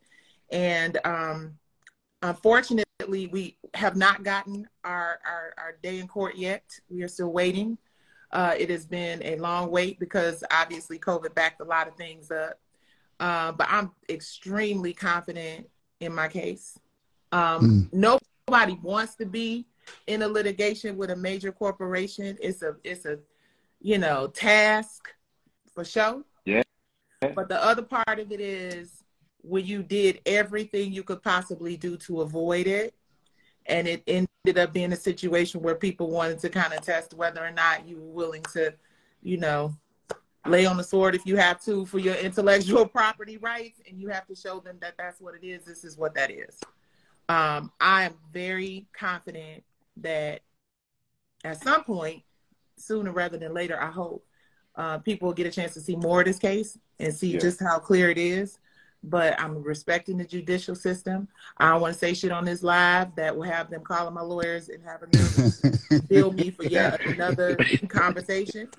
and 0.51 0.99
um, 1.05 1.57
unfortunately, 2.21 3.27
we 3.27 3.57
have 3.73 3.95
not 3.95 4.23
gotten 4.23 4.67
our, 4.83 5.19
our, 5.25 5.53
our 5.57 5.77
day 5.81 5.99
in 5.99 6.07
court 6.07 6.35
yet. 6.35 6.63
We 6.89 7.01
are 7.03 7.07
still 7.07 7.31
waiting. 7.31 7.77
Uh, 8.33 8.55
it 8.57 8.69
has 8.69 8.85
been 8.85 9.21
a 9.23 9.35
long 9.37 9.69
wait 9.69 9.99
because 9.99 10.43
obviously 10.51 10.97
COVID 10.97 11.33
backed 11.33 11.61
a 11.61 11.65
lot 11.65 11.87
of 11.87 11.95
things 11.95 12.31
up. 12.31 12.59
Uh, 13.19 13.51
but 13.51 13.67
I'm 13.69 13.91
extremely 14.09 14.93
confident 14.93 15.69
in 15.99 16.13
my 16.13 16.27
case. 16.27 16.79
Um, 17.31 17.89
Nobody 17.91 18.79
wants 18.81 19.15
to 19.15 19.25
be 19.25 19.67
in 20.07 20.21
a 20.21 20.27
litigation 20.27 20.97
with 20.97 21.11
a 21.11 21.15
major 21.15 21.51
corporation. 21.51 22.37
It's 22.41 22.61
a 22.61 22.75
it's 22.83 23.05
a 23.05 23.19
you 23.79 23.97
know 23.97 24.27
task 24.27 25.09
for 25.73 25.85
sure. 25.85 26.23
Yeah. 26.45 26.63
But 27.35 27.49
the 27.49 27.63
other 27.63 27.83
part 27.83 28.19
of 28.19 28.31
it 28.31 28.41
is 28.41 29.03
when 29.43 29.65
you 29.65 29.83
did 29.83 30.21
everything 30.25 30.91
you 30.91 31.03
could 31.03 31.21
possibly 31.21 31.77
do 31.77 31.97
to 31.97 32.21
avoid 32.21 32.67
it, 32.67 32.95
and 33.67 33.87
it 33.87 34.03
ended 34.07 34.57
up 34.57 34.73
being 34.73 34.91
a 34.91 34.95
situation 34.95 35.61
where 35.61 35.75
people 35.75 36.09
wanted 36.09 36.39
to 36.39 36.49
kind 36.49 36.73
of 36.73 36.81
test 36.81 37.13
whether 37.13 37.43
or 37.45 37.51
not 37.51 37.87
you 37.87 37.97
were 37.97 38.11
willing 38.11 38.43
to, 38.53 38.73
you 39.21 39.37
know, 39.37 39.73
lay 40.47 40.65
on 40.65 40.75
the 40.77 40.83
sword 40.83 41.13
if 41.13 41.25
you 41.25 41.37
have 41.37 41.61
to 41.63 41.85
for 41.85 41.99
your 41.99 42.15
intellectual 42.15 42.85
property 42.99 43.37
rights, 43.37 43.79
and 43.87 43.99
you 43.99 44.07
have 44.09 44.25
to 44.27 44.35
show 44.35 44.59
them 44.59 44.77
that 44.81 44.95
that's 44.97 45.21
what 45.21 45.35
it 45.35 45.45
is. 45.45 45.63
This 45.63 45.83
is 45.83 45.97
what 45.97 46.15
that 46.15 46.31
is. 46.31 46.59
Um, 47.29 47.71
I 47.79 48.03
am 48.03 48.15
very 48.33 48.87
confident 48.93 49.63
that 49.97 50.41
at 51.43 51.61
some 51.61 51.83
point, 51.83 52.23
sooner 52.77 53.11
rather 53.11 53.37
than 53.37 53.53
later, 53.53 53.79
I 53.81 53.91
hope 53.91 54.25
uh, 54.75 54.97
people 54.99 55.27
will 55.27 55.33
get 55.35 55.45
a 55.47 55.51
chance 55.51 55.73
to 55.75 55.81
see 55.81 55.95
more 55.95 56.21
of 56.21 56.25
this 56.25 56.39
case 56.39 56.77
and 56.99 57.13
see 57.13 57.33
Yeah. 57.33 57.39
just 57.39 57.59
how 57.59 57.77
clear 57.79 58.09
it 58.09 58.17
is. 58.17 58.57
But 59.03 59.39
I'm 59.39 59.63
respecting 59.63 60.17
the 60.17 60.25
judicial 60.25 60.75
system. 60.75 61.27
I 61.57 61.69
don't 61.71 61.81
want 61.81 61.93
to 61.93 61.99
say 61.99 62.13
shit 62.13 62.31
on 62.31 62.45
this 62.45 62.61
live 62.61 63.15
that 63.15 63.35
will 63.35 63.43
have 63.43 63.69
them 63.69 63.81
calling 63.81 64.13
my 64.13 64.21
lawyers 64.21 64.69
and 64.69 64.83
having 64.83 65.09
them 65.09 66.01
bill 66.07 66.31
me 66.31 66.51
for 66.51 66.63
yet 66.63 67.03
another 67.05 67.57
conversation. 67.87 68.69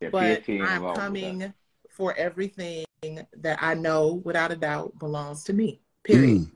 Yeah, 0.00 0.10
But 0.10 0.42
I'm 0.48 0.60
involved 0.60 0.84
with 0.84 0.94
that. 0.94 1.00
coming 1.00 1.54
for 1.88 2.14
everything 2.16 2.84
that 3.02 3.58
I 3.62 3.74
know 3.74 4.20
without 4.24 4.52
a 4.52 4.56
doubt 4.56 4.98
belongs 4.98 5.44
to 5.44 5.52
me. 5.54 5.80
Period. 6.04 6.40
Mm. 6.42 6.50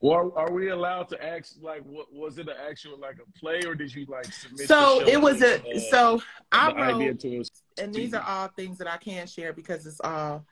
Or 0.00 0.38
are 0.38 0.52
we 0.52 0.68
allowed 0.68 1.08
to 1.08 1.24
ask 1.24 1.56
like 1.60 1.82
what 1.84 2.12
was 2.12 2.38
it 2.38 2.48
an 2.48 2.54
actual 2.68 2.98
like 2.98 3.16
a 3.16 3.38
play 3.38 3.62
or 3.66 3.74
did 3.74 3.94
you 3.94 4.06
like 4.06 4.26
submit? 4.26 4.68
So 4.68 5.00
it 5.06 5.20
was 5.20 5.42
a 5.42 5.56
uh, 5.56 5.80
so 5.90 6.22
I 6.52 6.72
the 6.72 6.78
idea 6.78 7.08
wrote, 7.08 7.20
to 7.20 7.44
and 7.82 7.94
these 7.94 8.12
are 8.12 8.22
all 8.22 8.48
things 8.48 8.78
that 8.78 8.88
I 8.88 8.98
can't 8.98 9.28
share 9.28 9.52
because 9.52 9.86
it's 9.86 10.00
all 10.00 10.44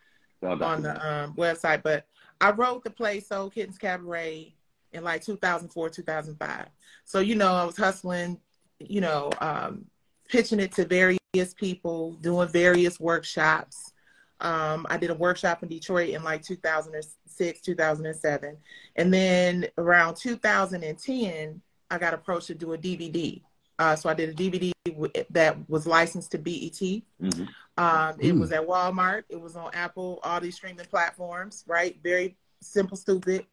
Well, 0.45 0.63
on 0.63 0.83
the 0.83 1.07
um, 1.07 1.35
website. 1.35 1.83
But 1.83 2.07
I 2.41 2.51
wrote 2.51 2.85
the 2.85 2.91
play 2.91 3.21
Soul 3.21 3.51
Kittens 3.51 3.79
Cabaret 3.79 4.55
in 4.93 5.05
like 5.05 5.25
2004, 5.25 5.89
2005. 5.91 6.67
So 7.05 7.21
you 7.21 7.35
know, 7.35 7.53
I 7.53 7.65
was 7.65 7.77
hustling, 7.77 8.39
you 8.79 9.01
know, 9.01 9.31
um, 9.41 9.87
pitching 10.29 10.61
it 10.61 10.73
to 10.73 10.85
various 10.85 11.55
people, 11.57 12.13
doing 12.21 12.49
various 12.49 13.01
workshops. 13.01 13.93
Um, 14.41 14.87
I 14.91 14.99
did 14.99 15.11
a 15.11 15.15
workshop 15.15 15.63
in 15.63 15.69
Detroit 15.69 16.11
in 16.11 16.23
like 16.23 16.43
2006, 16.43 17.61
2007. 17.61 18.57
And 18.97 19.15
then 19.15 19.67
around 19.79 20.17
2010, 20.17 21.63
I 21.91 21.99
got 21.99 22.15
approached 22.15 22.49
to 22.49 22.55
do 22.55 22.73
a 22.73 22.79
DVD. 22.79 23.43
Uh, 23.79 23.97
so 23.97 24.09
I 24.09 24.15
did 24.15 24.29
a 24.29 24.35
DVD 24.35 24.73
w- 24.87 25.13
that 25.31 25.57
was 25.69 25.87
licensed 25.87 26.31
to 26.33 26.39
BET. 26.39 27.03
Mhm. 27.21 27.49
Um, 27.77 28.17
it 28.21 28.33
Mm. 28.35 28.41
was 28.41 28.53
at 28.53 28.67
Walmart. 28.67 29.25
It 29.29 29.41
was 29.41 29.57
on 29.57 29.71
Apple, 29.75 30.21
all 30.23 30.41
these 30.41 30.55
streaming 30.55 30.87
platforms, 30.87 31.65
right? 31.67 31.99
Very 32.03 32.37
simple, 32.61 32.97
stupid 32.97 33.47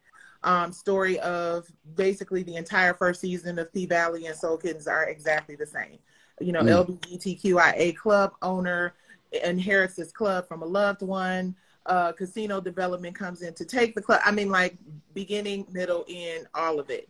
um, 0.44 0.72
story 0.72 1.20
of 1.20 1.70
basically 1.94 2.42
the 2.42 2.56
entire 2.56 2.94
first 2.94 3.20
season 3.20 3.60
of 3.60 3.72
P 3.72 3.86
Valley 3.86 4.26
and 4.26 4.36
Soul 4.36 4.56
Kittens 4.56 4.88
are 4.88 5.04
exactly 5.04 5.54
the 5.54 5.66
same. 5.66 5.98
You 6.40 6.50
know, 6.52 6.62
Mm. 6.62 6.68
LGBTQIA 7.00 7.92
club 7.96 8.32
owner 8.42 8.94
inherits 9.44 9.94
this 9.94 10.10
club 10.10 10.48
from 10.48 10.62
a 10.62 10.66
loved 10.66 11.02
one. 11.02 11.54
Uh, 11.86 12.10
casino 12.12 12.60
development 12.60 13.14
comes 13.14 13.42
in 13.42 13.54
to 13.54 13.64
take 13.64 13.94
the 13.94 14.02
club. 14.02 14.20
I 14.24 14.30
mean, 14.32 14.50
like 14.50 14.76
beginning, 15.14 15.66
middle, 15.70 16.04
end, 16.08 16.46
all 16.54 16.78
of 16.80 16.90
it 16.90 17.08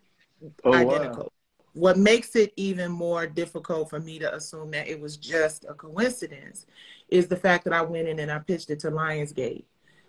Oh, 0.64 0.82
wow. 0.84 1.28
What 1.74 1.96
makes 1.96 2.36
it 2.36 2.52
even 2.56 2.92
more 2.92 3.26
difficult 3.26 3.88
for 3.88 3.98
me 3.98 4.18
to 4.18 4.34
assume 4.34 4.70
that 4.72 4.88
it 4.88 5.00
was 5.00 5.16
just 5.16 5.64
a 5.68 5.74
coincidence 5.74 6.66
is 7.08 7.28
the 7.28 7.36
fact 7.36 7.64
that 7.64 7.72
I 7.72 7.82
went 7.82 8.08
in 8.08 8.18
and 8.18 8.30
I 8.30 8.38
pitched 8.38 8.70
it 8.70 8.80
to 8.80 8.90
Lionsgate 8.90 9.64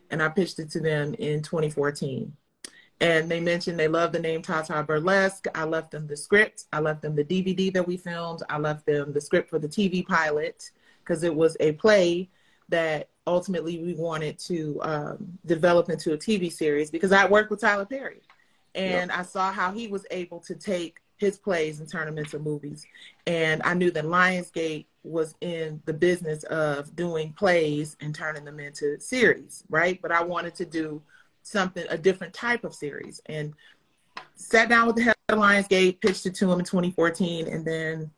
and 0.10 0.22
I 0.22 0.29
pitched 0.29 0.60
it 0.60 0.70
to 0.72 0.79
them 0.79 1.13
in 1.15 1.41
2014. 1.41 2.36
And 3.00 3.29
they 3.29 3.39
mentioned 3.39 3.79
they 3.79 3.88
love 3.88 4.12
the 4.12 4.20
name 4.20 4.41
Tata 4.41 4.84
Burlesque. 4.84 5.48
I 5.55 5.63
left 5.65 5.91
them 5.91 6.08
the 6.08 6.15
script. 6.15 6.65
I 6.72 6.79
left 6.79 7.01
them 7.01 7.15
the 7.15 7.24
DVD 7.24 7.74
that 7.74 7.88
we 7.88 7.98
filmed. 7.98 8.43
I 8.50 8.58
left 8.58 8.86
them 8.86 9.12
the 9.12 9.22
script 9.22 9.50
for 9.50 9.60
the 9.60 9.67
TV 9.67 10.05
pilot 10.05 10.72
because 11.00 11.24
it 11.24 11.34
was 11.34 11.58
a 11.60 11.74
play 11.74 12.29
that 12.70 13.10
ultimately 13.27 13.84
we 13.84 13.93
wanted 13.93 14.38
to 14.39 14.79
um, 14.82 15.38
develop 15.46 15.89
into 15.89 16.13
a 16.13 16.17
TV 16.17 16.51
series 16.51 16.91
because 16.91 17.12
I 17.12 17.25
worked 17.25 17.51
with 17.51 17.62
Tyler 17.62 17.86
Perry 17.86 18.22
and 18.75 19.12
I 19.12 19.24
saw 19.24 19.51
how 19.51 19.72
he 19.72 19.88
was 19.88 20.05
able 20.12 20.39
to 20.41 20.55
take 20.55 21.00
his 21.24 21.38
plays 21.38 21.80
and 21.80 21.89
turn 21.89 22.06
them 22.06 22.18
into 22.18 22.38
movies. 22.38 22.86
And 23.25 23.62
I 23.63 23.74
knew 23.74 23.92
that 23.92 24.03
Lionsgate 24.06 24.86
was 25.03 25.36
in 25.42 25.82
the 25.86 25.94
business 25.94 26.44
of 26.44 26.96
doing 26.96 27.34
plays 27.34 27.96
and 28.01 28.13
turning 28.13 28.46
them 28.46 28.60
into 28.60 29.00
series, 29.00 29.63
right? 29.70 30.01
But 30.01 30.12
I 30.12 30.22
wanted 30.24 30.56
to 30.56 30.65
do 30.65 31.01
something, 31.44 31.86
a 31.89 31.98
different 31.98 32.34
type 32.34 32.63
of 32.63 32.75
series. 32.75 33.22
And 33.27 33.53
sat 34.36 34.70
down 34.70 34.88
with 34.88 34.98
the 34.98 35.03
head 35.03 35.15
of 35.30 35.39
Lionsgate, 35.39 36.01
pitched 36.01 36.25
it 36.25 36.36
to 36.36 36.51
him 36.51 36.60
in 36.60 36.65
2014, 36.65 37.48
and 37.48 37.65
then 37.65 38.12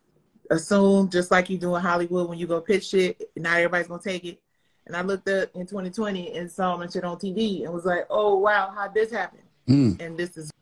assumed, 0.50 1.12
just 1.12 1.30
like 1.30 1.48
you 1.48 1.58
do 1.58 1.74
in 1.76 1.82
Hollywood, 1.82 2.28
when 2.28 2.38
you 2.38 2.46
go 2.46 2.60
pitch 2.60 2.94
it, 2.94 3.30
not 3.36 3.58
everybody's 3.58 3.88
going 3.88 4.00
to 4.00 4.08
take 4.08 4.24
it. 4.24 4.40
And 4.86 4.96
I 4.96 5.02
looked 5.02 5.28
up 5.28 5.50
in 5.54 5.66
2020 5.66 6.34
and 6.34 6.50
saw 6.50 6.76
my 6.76 6.86
shit 6.86 7.04
on 7.04 7.16
TV 7.16 7.64
and 7.64 7.72
was 7.72 7.84
like, 7.84 8.06
oh, 8.10 8.36
wow, 8.36 8.72
how'd 8.74 8.94
this 8.94 9.10
happen? 9.10 9.40
Mm. 9.68 10.00
And 10.00 10.16
this 10.16 10.36
is 10.36 10.52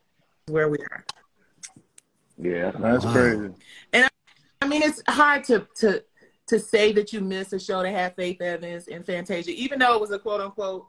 where 0.47 0.69
we 0.69 0.79
are. 0.79 1.05
Yeah. 2.39 2.71
That's 2.79 3.05
Wow. 3.05 3.13
crazy. 3.13 3.51
And 3.93 4.09
I 4.61 4.67
mean, 4.67 4.83
it's 4.83 5.03
hard 5.09 5.45
to 5.45 5.67
to 5.77 6.03
to 6.47 6.59
say 6.59 6.93
that 6.93 7.13
you 7.13 7.21
missed 7.21 7.53
a 7.53 7.59
show 7.59 7.83
that 7.83 7.91
had 7.91 8.17
Faith 8.17 8.41
Evans 8.41 8.89
and 8.89 9.05
Fantasia, 9.05 9.51
even 9.51 9.79
though 9.79 9.95
it 9.95 10.01
was 10.01 10.11
a 10.11 10.19
quote 10.19 10.41
unquote 10.41 10.87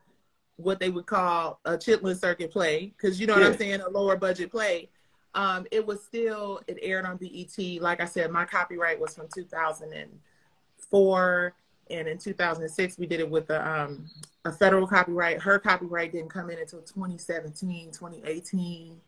what 0.58 0.80
they 0.80 0.90
would 0.90 1.06
call 1.06 1.60
a 1.66 1.78
Chitlin 1.78 2.18
Circuit 2.18 2.52
play, 2.52 2.94
because 2.96 3.20
you 3.20 3.28
know 3.28 3.34
what 3.34 3.44
I'm 3.44 3.58
saying, 3.58 3.82
a 3.82 3.90
lower 3.90 4.16
budget 4.16 4.52
play. 4.52 4.90
Um, 5.34 5.66
it 5.72 5.86
was 5.86 6.02
still 6.04 6.62
it 6.68 6.78
aired 6.82 7.06
on 7.06 7.18
BET. 7.18 7.82
Like 7.82 8.00
I 8.00 8.06
said, 8.06 8.32
my 8.32 8.46
copyright 8.46 9.00
was 9.00 9.16
from 9.16 9.28
2004, 9.34 11.54
and 11.90 12.08
in 12.08 12.18
2006 12.18 12.98
we 12.98 13.06
did 13.06 13.20
it 13.20 13.30
with 13.30 13.50
a 13.50 13.70
um, 13.70 14.10
a 14.46 14.52
federal 14.52 14.88
copyright. 14.88 15.42
Her 15.42 15.60
copyright 15.60 16.14
didn't 16.14 16.30
come 16.30 16.50
in 16.50 16.60
until 16.60 16.82
2017, 16.82 17.92
2018. 17.92 19.02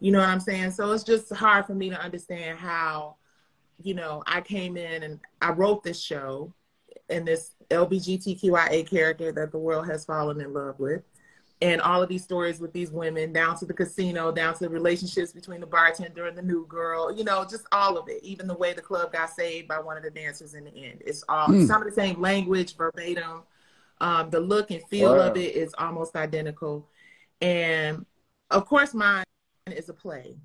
You 0.00 0.12
know 0.12 0.20
what 0.20 0.28
I'm 0.28 0.40
saying? 0.40 0.72
So 0.72 0.92
it's 0.92 1.04
just 1.04 1.32
hard 1.34 1.66
for 1.66 1.74
me 1.74 1.90
to 1.90 2.00
understand 2.00 2.58
how 2.58 3.16
you 3.82 3.94
know, 3.94 4.22
I 4.26 4.40
came 4.40 4.76
in 4.76 5.02
and 5.04 5.20
I 5.40 5.52
wrote 5.52 5.82
this 5.84 6.00
show 6.00 6.52
and 7.08 7.26
this 7.26 7.52
LBGTQIA 7.70 8.88
character 8.88 9.30
that 9.32 9.52
the 9.52 9.58
world 9.58 9.86
has 9.86 10.04
fallen 10.04 10.40
in 10.40 10.52
love 10.52 10.78
with. 10.78 11.02
And 11.60 11.80
all 11.80 12.02
of 12.02 12.08
these 12.08 12.22
stories 12.22 12.60
with 12.60 12.72
these 12.72 12.92
women, 12.92 13.32
down 13.32 13.56
to 13.58 13.66
the 13.66 13.74
casino, 13.74 14.30
down 14.30 14.54
to 14.54 14.60
the 14.60 14.68
relationships 14.68 15.32
between 15.32 15.60
the 15.60 15.66
bartender 15.66 16.26
and 16.26 16.36
the 16.38 16.42
new 16.42 16.66
girl, 16.68 17.16
you 17.16 17.24
know, 17.24 17.44
just 17.48 17.66
all 17.72 17.98
of 17.98 18.08
it. 18.08 18.22
Even 18.22 18.46
the 18.46 18.56
way 18.56 18.72
the 18.72 18.82
club 18.82 19.12
got 19.12 19.30
saved 19.30 19.66
by 19.66 19.78
one 19.80 19.96
of 19.96 20.04
the 20.04 20.10
dancers 20.10 20.54
in 20.54 20.64
the 20.64 20.70
end. 20.74 21.02
It's 21.04 21.24
all 21.28 21.48
Hmm. 21.48 21.64
some 21.66 21.82
of 21.82 21.88
the 21.88 21.94
same 21.94 22.20
language, 22.20 22.76
verbatim. 22.76 23.42
Um, 24.00 24.30
the 24.30 24.38
look 24.40 24.70
and 24.70 24.82
feel 24.88 25.14
Wow. 25.14 25.30
of 25.30 25.36
it 25.36 25.56
is 25.56 25.74
almost 25.78 26.14
identical. 26.14 26.88
And 27.40 28.06
of 28.50 28.66
course, 28.66 28.94
mine 28.94 29.24
is 29.72 29.88
a 29.88 29.94
play 29.94 30.36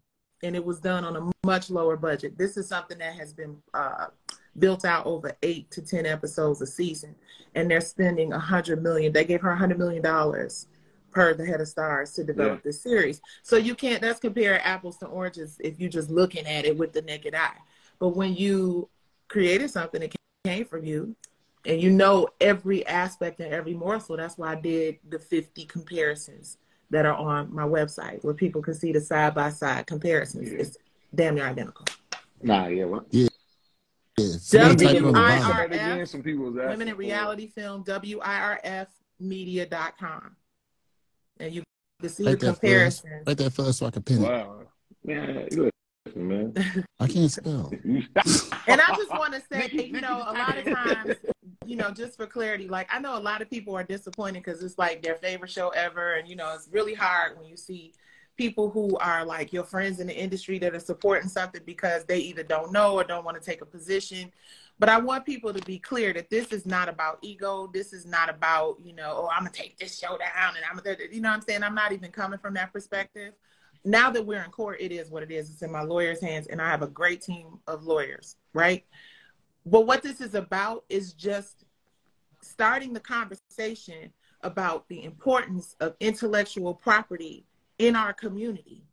and 0.43 0.55
it 0.55 0.63
was 0.63 0.79
done 0.79 1.03
on 1.05 1.15
a 1.15 1.31
much 1.45 1.69
lower 1.69 1.97
budget. 1.97 2.37
This 2.37 2.57
is 2.57 2.67
something 2.67 2.97
that 2.99 3.15
has 3.15 3.33
been 3.33 3.57
uh, 3.73 4.07
built 4.59 4.85
out 4.85 5.05
over 5.05 5.31
eight 5.41 5.71
to 5.71 5.81
ten 5.81 6.05
episodes 6.05 6.61
a 6.61 6.67
season, 6.67 7.15
and 7.55 7.71
they're 7.71 7.81
spending 7.81 8.33
a 8.33 8.39
hundred 8.39 8.83
million. 8.83 9.13
They 9.13 9.23
gave 9.23 9.41
her 9.41 9.51
a 9.51 9.57
hundred 9.57 9.79
million 9.79 10.03
dollars 10.03 10.67
per 11.11 11.33
the 11.33 11.45
head 11.45 11.61
of 11.61 11.67
Starz 11.67 12.13
to 12.15 12.23
develop 12.23 12.63
this 12.63 12.81
series. 12.81 13.21
So 13.41 13.55
you 13.55 13.73
can't. 13.73 14.01
That's 14.01 14.19
compare 14.19 14.65
apples 14.65 14.97
to 14.97 15.05
oranges 15.07 15.57
if 15.63 15.79
you're 15.79 15.89
just 15.89 16.09
looking 16.09 16.45
at 16.45 16.65
it 16.65 16.77
with 16.77 16.91
the 16.91 17.01
naked 17.01 17.33
eye. 17.33 17.57
But 17.99 18.09
when 18.09 18.35
you 18.35 18.89
created 19.29 19.71
something 19.71 20.01
that 20.01 20.13
came 20.43 20.65
from 20.65 20.83
you, 20.83 21.15
and 21.65 21.81
you 21.81 21.89
know 21.89 22.27
every 22.41 22.85
aspect 22.85 23.39
and 23.39 23.53
every 23.53 23.73
morsel, 23.73 24.17
that's 24.17 24.37
why 24.37 24.51
I 24.51 24.55
did 24.55 24.97
the 25.07 25.19
fifty 25.19 25.63
comparisons 25.63 26.57
that 26.93 27.05
are 27.05 27.15
on 27.15 27.53
my 27.53 27.63
website 27.63 28.23
where 28.23 28.33
people 28.33 28.61
can 28.61 28.73
see 28.73 28.91
the 28.91 29.01
side 29.01 29.33
by 29.35 29.49
side 29.49 29.85
comparisons. 29.87 30.51
Yeah. 30.51 30.59
It's 30.59 30.77
damn 31.13 31.35
near 31.35 31.45
identical. 31.45 31.85
Nah, 32.41 32.67
yeah. 32.67 32.85
Well, 32.85 33.05
Yeah. 33.11 33.27
Somebody 34.17 34.85
type 34.85 34.95
it 34.95 35.03
on 35.03 35.11
the 35.13 35.19
WIR. 35.19 35.27
bottom. 35.39 35.41
Say 35.41 35.77
that 35.77 35.91
again, 35.93 36.05
some 36.05 36.21
people 36.23 36.45
was 36.45 36.55
asking 36.57 36.69
Women 36.69 36.87
in 36.87 36.95
for 36.95 37.01
it. 37.01 37.05
Reality 37.05 37.47
Film, 37.47 37.83
WIRFmedia.com. 39.19 40.35
And 41.39 41.53
you 41.53 41.63
can 41.99 42.09
see 42.09 42.25
Right 42.25 42.39
the 42.39 42.45
there, 42.45 42.53
fellas. 42.53 42.59
comparisons. 43.01 43.23
Right 43.27 43.37
there, 43.37 43.49
fellas, 43.49 43.77
so 43.77 43.85
I 43.87 43.91
can 43.91 44.03
pin 44.03 44.23
it. 44.23 44.29
Wow. 44.29 44.59
man, 45.03 45.47
listen, 46.05 46.27
man. 46.27 46.53
I 46.99 47.07
can't 47.07 47.31
spell. 47.31 47.71
And 48.67 48.79
I 48.79 48.95
just 48.95 49.09
want 49.09 49.33
to 49.33 49.41
say, 49.51 49.69
you 49.73 49.99
know, 49.99 50.17
a 50.27 50.33
lot 50.33 50.57
of 50.57 50.63
times, 50.65 51.15
you 51.65 51.75
know, 51.75 51.91
just 51.91 52.17
for 52.17 52.25
clarity, 52.25 52.67
like 52.67 52.87
I 52.91 52.99
know 52.99 53.17
a 53.17 53.19
lot 53.19 53.41
of 53.41 53.49
people 53.49 53.75
are 53.75 53.83
disappointed 53.83 54.43
because 54.43 54.63
it's 54.63 54.77
like 54.77 55.01
their 55.01 55.15
favorite 55.15 55.51
show 55.51 55.69
ever. 55.69 56.13
And, 56.13 56.27
you 56.27 56.35
know, 56.35 56.53
it's 56.53 56.69
really 56.71 56.93
hard 56.93 57.37
when 57.37 57.47
you 57.47 57.57
see 57.57 57.93
people 58.35 58.69
who 58.69 58.97
are 58.97 59.25
like 59.25 59.53
your 59.53 59.63
friends 59.63 59.99
in 59.99 60.07
the 60.07 60.17
industry 60.17 60.57
that 60.59 60.73
are 60.73 60.79
supporting 60.79 61.29
something 61.29 61.61
because 61.65 62.05
they 62.05 62.19
either 62.19 62.43
don't 62.43 62.71
know 62.71 62.93
or 62.93 63.03
don't 63.03 63.25
want 63.25 63.39
to 63.39 63.43
take 63.43 63.61
a 63.61 63.65
position. 63.65 64.31
But 64.79 64.89
I 64.89 64.97
want 64.97 65.25
people 65.25 65.53
to 65.53 65.63
be 65.65 65.77
clear 65.77 66.13
that 66.13 66.29
this 66.29 66.47
is 66.47 66.65
not 66.65 66.89
about 66.89 67.19
ego. 67.21 67.69
This 67.71 67.93
is 67.93 68.05
not 68.05 68.29
about, 68.29 68.77
you 68.83 68.93
know, 68.93 69.13
oh, 69.15 69.29
I'm 69.31 69.43
going 69.43 69.53
to 69.53 69.61
take 69.61 69.77
this 69.77 69.99
show 69.99 70.17
down 70.17 70.55
and 70.55 70.65
I'm 70.69 70.77
going 70.83 70.97
to, 70.97 71.15
you 71.15 71.21
know 71.21 71.29
what 71.29 71.35
I'm 71.35 71.41
saying? 71.41 71.63
I'm 71.63 71.75
not 71.75 71.91
even 71.91 72.11
coming 72.11 72.39
from 72.39 72.55
that 72.55 72.73
perspective. 72.73 73.33
Now 73.85 74.09
that 74.09 74.25
we're 74.25 74.41
in 74.41 74.49
court, 74.49 74.77
it 74.79 74.91
is 74.91 75.11
what 75.11 75.23
it 75.23 75.31
is. 75.31 75.49
It's 75.49 75.61
in 75.61 75.71
my 75.71 75.81
lawyer's 75.81 76.21
hands, 76.21 76.47
and 76.47 76.61
I 76.61 76.69
have 76.69 76.83
a 76.83 76.87
great 76.87 77.21
team 77.21 77.59
of 77.67 77.83
lawyers, 77.83 78.37
right? 78.53 78.85
But 79.65 79.87
what 79.87 80.03
this 80.03 80.21
is 80.21 80.35
about 80.35 80.83
is 80.89 81.13
just 81.13 81.63
starting 82.41 82.93
the 82.93 82.99
conversation 82.99 84.11
about 84.41 84.87
the 84.89 85.03
importance 85.03 85.75
of 85.79 85.95
intellectual 85.99 86.73
property 86.73 87.45
in 87.79 87.95
our 87.95 88.13
community. 88.13 88.83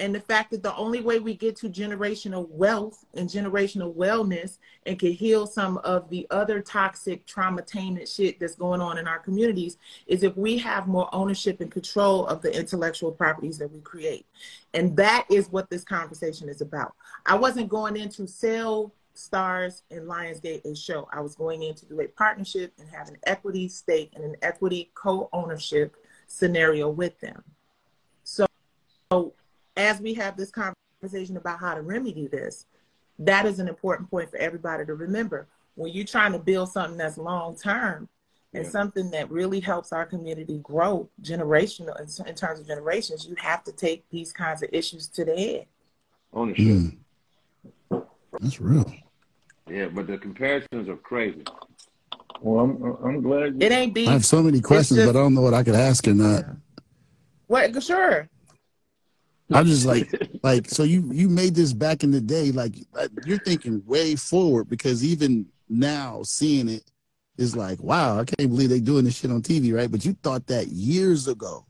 And 0.00 0.12
the 0.12 0.20
fact 0.20 0.50
that 0.50 0.62
the 0.62 0.74
only 0.74 1.00
way 1.00 1.20
we 1.20 1.34
get 1.34 1.54
to 1.56 1.68
generational 1.68 2.48
wealth 2.50 3.04
and 3.14 3.28
generational 3.28 3.94
wellness 3.94 4.58
and 4.86 4.98
can 4.98 5.12
heal 5.12 5.46
some 5.46 5.78
of 5.78 6.10
the 6.10 6.26
other 6.30 6.60
toxic 6.60 7.24
traumatainment 7.26 8.12
shit 8.12 8.40
that's 8.40 8.56
going 8.56 8.80
on 8.80 8.98
in 8.98 9.06
our 9.06 9.20
communities 9.20 9.78
is 10.08 10.24
if 10.24 10.36
we 10.36 10.58
have 10.58 10.88
more 10.88 11.08
ownership 11.14 11.60
and 11.60 11.70
control 11.70 12.26
of 12.26 12.42
the 12.42 12.52
intellectual 12.52 13.12
properties 13.12 13.56
that 13.58 13.70
we 13.70 13.80
create. 13.80 14.26
And 14.74 14.96
that 14.96 15.26
is 15.30 15.48
what 15.52 15.70
this 15.70 15.84
conversation 15.84 16.48
is 16.48 16.60
about. 16.60 16.94
I 17.24 17.36
wasn't 17.36 17.68
going 17.68 17.96
in 17.96 18.08
to 18.10 18.26
sell 18.26 18.92
Starz 19.14 19.82
and 19.90 20.02
Lionsgate 20.08 20.64
a 20.64 20.74
show. 20.74 21.08
I 21.12 21.20
was 21.20 21.34
going 21.34 21.62
in 21.62 21.74
to 21.74 21.86
do 21.86 22.00
a 22.00 22.08
partnership 22.08 22.72
and 22.78 22.88
have 22.90 23.08
an 23.08 23.16
equity 23.24 23.68
stake 23.68 24.12
and 24.14 24.24
an 24.24 24.36
equity 24.42 24.90
co 24.94 25.28
ownership 25.32 25.96
scenario 26.26 26.88
with 26.88 27.18
them. 27.20 27.42
So, 28.24 28.46
so 29.12 29.34
as 29.76 30.00
we 30.00 30.14
have 30.14 30.36
this 30.36 30.50
conversation 30.50 31.36
about 31.36 31.60
how 31.60 31.74
to 31.74 31.82
remedy 31.82 32.26
this, 32.26 32.66
that 33.18 33.46
is 33.46 33.58
an 33.58 33.68
important 33.68 34.10
point 34.10 34.30
for 34.30 34.38
everybody 34.38 34.84
to 34.86 34.94
remember. 34.94 35.46
When 35.76 35.92
you're 35.92 36.04
trying 36.04 36.32
to 36.32 36.38
build 36.38 36.70
something 36.70 36.96
that's 36.96 37.18
long 37.18 37.56
term 37.56 38.08
and 38.52 38.64
Yeah. 38.64 38.70
something 38.70 39.10
that 39.10 39.30
really 39.30 39.60
helps 39.60 39.92
our 39.92 40.06
community 40.06 40.58
grow 40.58 41.08
generational 41.22 41.98
in, 42.00 42.26
in 42.26 42.34
terms 42.34 42.60
of 42.60 42.66
generations, 42.66 43.26
you 43.26 43.34
have 43.38 43.62
to 43.64 43.72
take 43.72 44.08
these 44.10 44.32
kinds 44.32 44.62
of 44.62 44.70
issues 44.72 45.08
to 45.08 45.24
the 45.24 45.36
head. 45.36 45.66
Ownership. 46.32 46.64
Mm. 46.64 46.98
That's 48.40 48.60
real. 48.60 48.84
Yeah, 49.68 49.86
but 49.86 50.06
the 50.06 50.18
comparisons 50.18 50.88
are 50.88 50.96
crazy. 50.96 51.42
Well, 52.40 52.64
I'm 52.64 52.82
I'm 53.04 53.22
glad. 53.22 53.62
It 53.62 53.72
ain't 53.72 53.94
beef. 53.94 54.08
I 54.08 54.12
have 54.12 54.26
so 54.26 54.42
many 54.42 54.60
questions, 54.60 54.98
just- 54.98 55.12
but 55.12 55.18
I 55.18 55.22
don't 55.22 55.34
know 55.34 55.40
what 55.40 55.54
I 55.54 55.62
could 55.62 55.74
ask 55.74 56.06
or 56.06 56.14
not. 56.14 56.44
What? 57.46 57.82
Sure. 57.82 58.28
I'm 59.52 59.66
just 59.66 59.84
like, 59.84 60.10
like, 60.42 60.68
so 60.70 60.82
you 60.84 61.10
you 61.12 61.28
made 61.28 61.54
this 61.54 61.72
back 61.72 62.02
in 62.02 62.10
the 62.10 62.20
day. 62.20 62.50
Like, 62.50 62.74
uh, 62.98 63.08
you're 63.26 63.38
thinking 63.38 63.82
way 63.86 64.16
forward 64.16 64.68
because 64.68 65.04
even 65.04 65.46
now, 65.68 66.22
seeing 66.22 66.68
it 66.68 66.82
is 67.36 67.54
like, 67.54 67.82
wow, 67.82 68.18
I 68.20 68.24
can't 68.24 68.48
believe 68.50 68.70
they're 68.70 68.78
doing 68.80 69.04
this 69.04 69.16
shit 69.18 69.30
on 69.30 69.42
TV, 69.42 69.74
right? 69.74 69.90
But 69.90 70.04
you 70.04 70.14
thought 70.22 70.46
that 70.46 70.68
years 70.68 71.28
ago. 71.28 71.66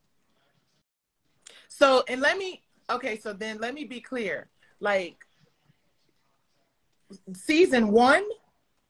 So, 1.69 2.05
and 2.09 2.21
let 2.21 2.39
me, 2.39 2.63
okay, 2.91 3.19
so 3.19 3.33
then 3.33 3.59
let 3.59 3.75
me 3.75 3.85
be 3.85 4.01
clear. 4.01 4.49
Like, 4.81 5.17
season 7.35 7.89
one, 7.89 8.25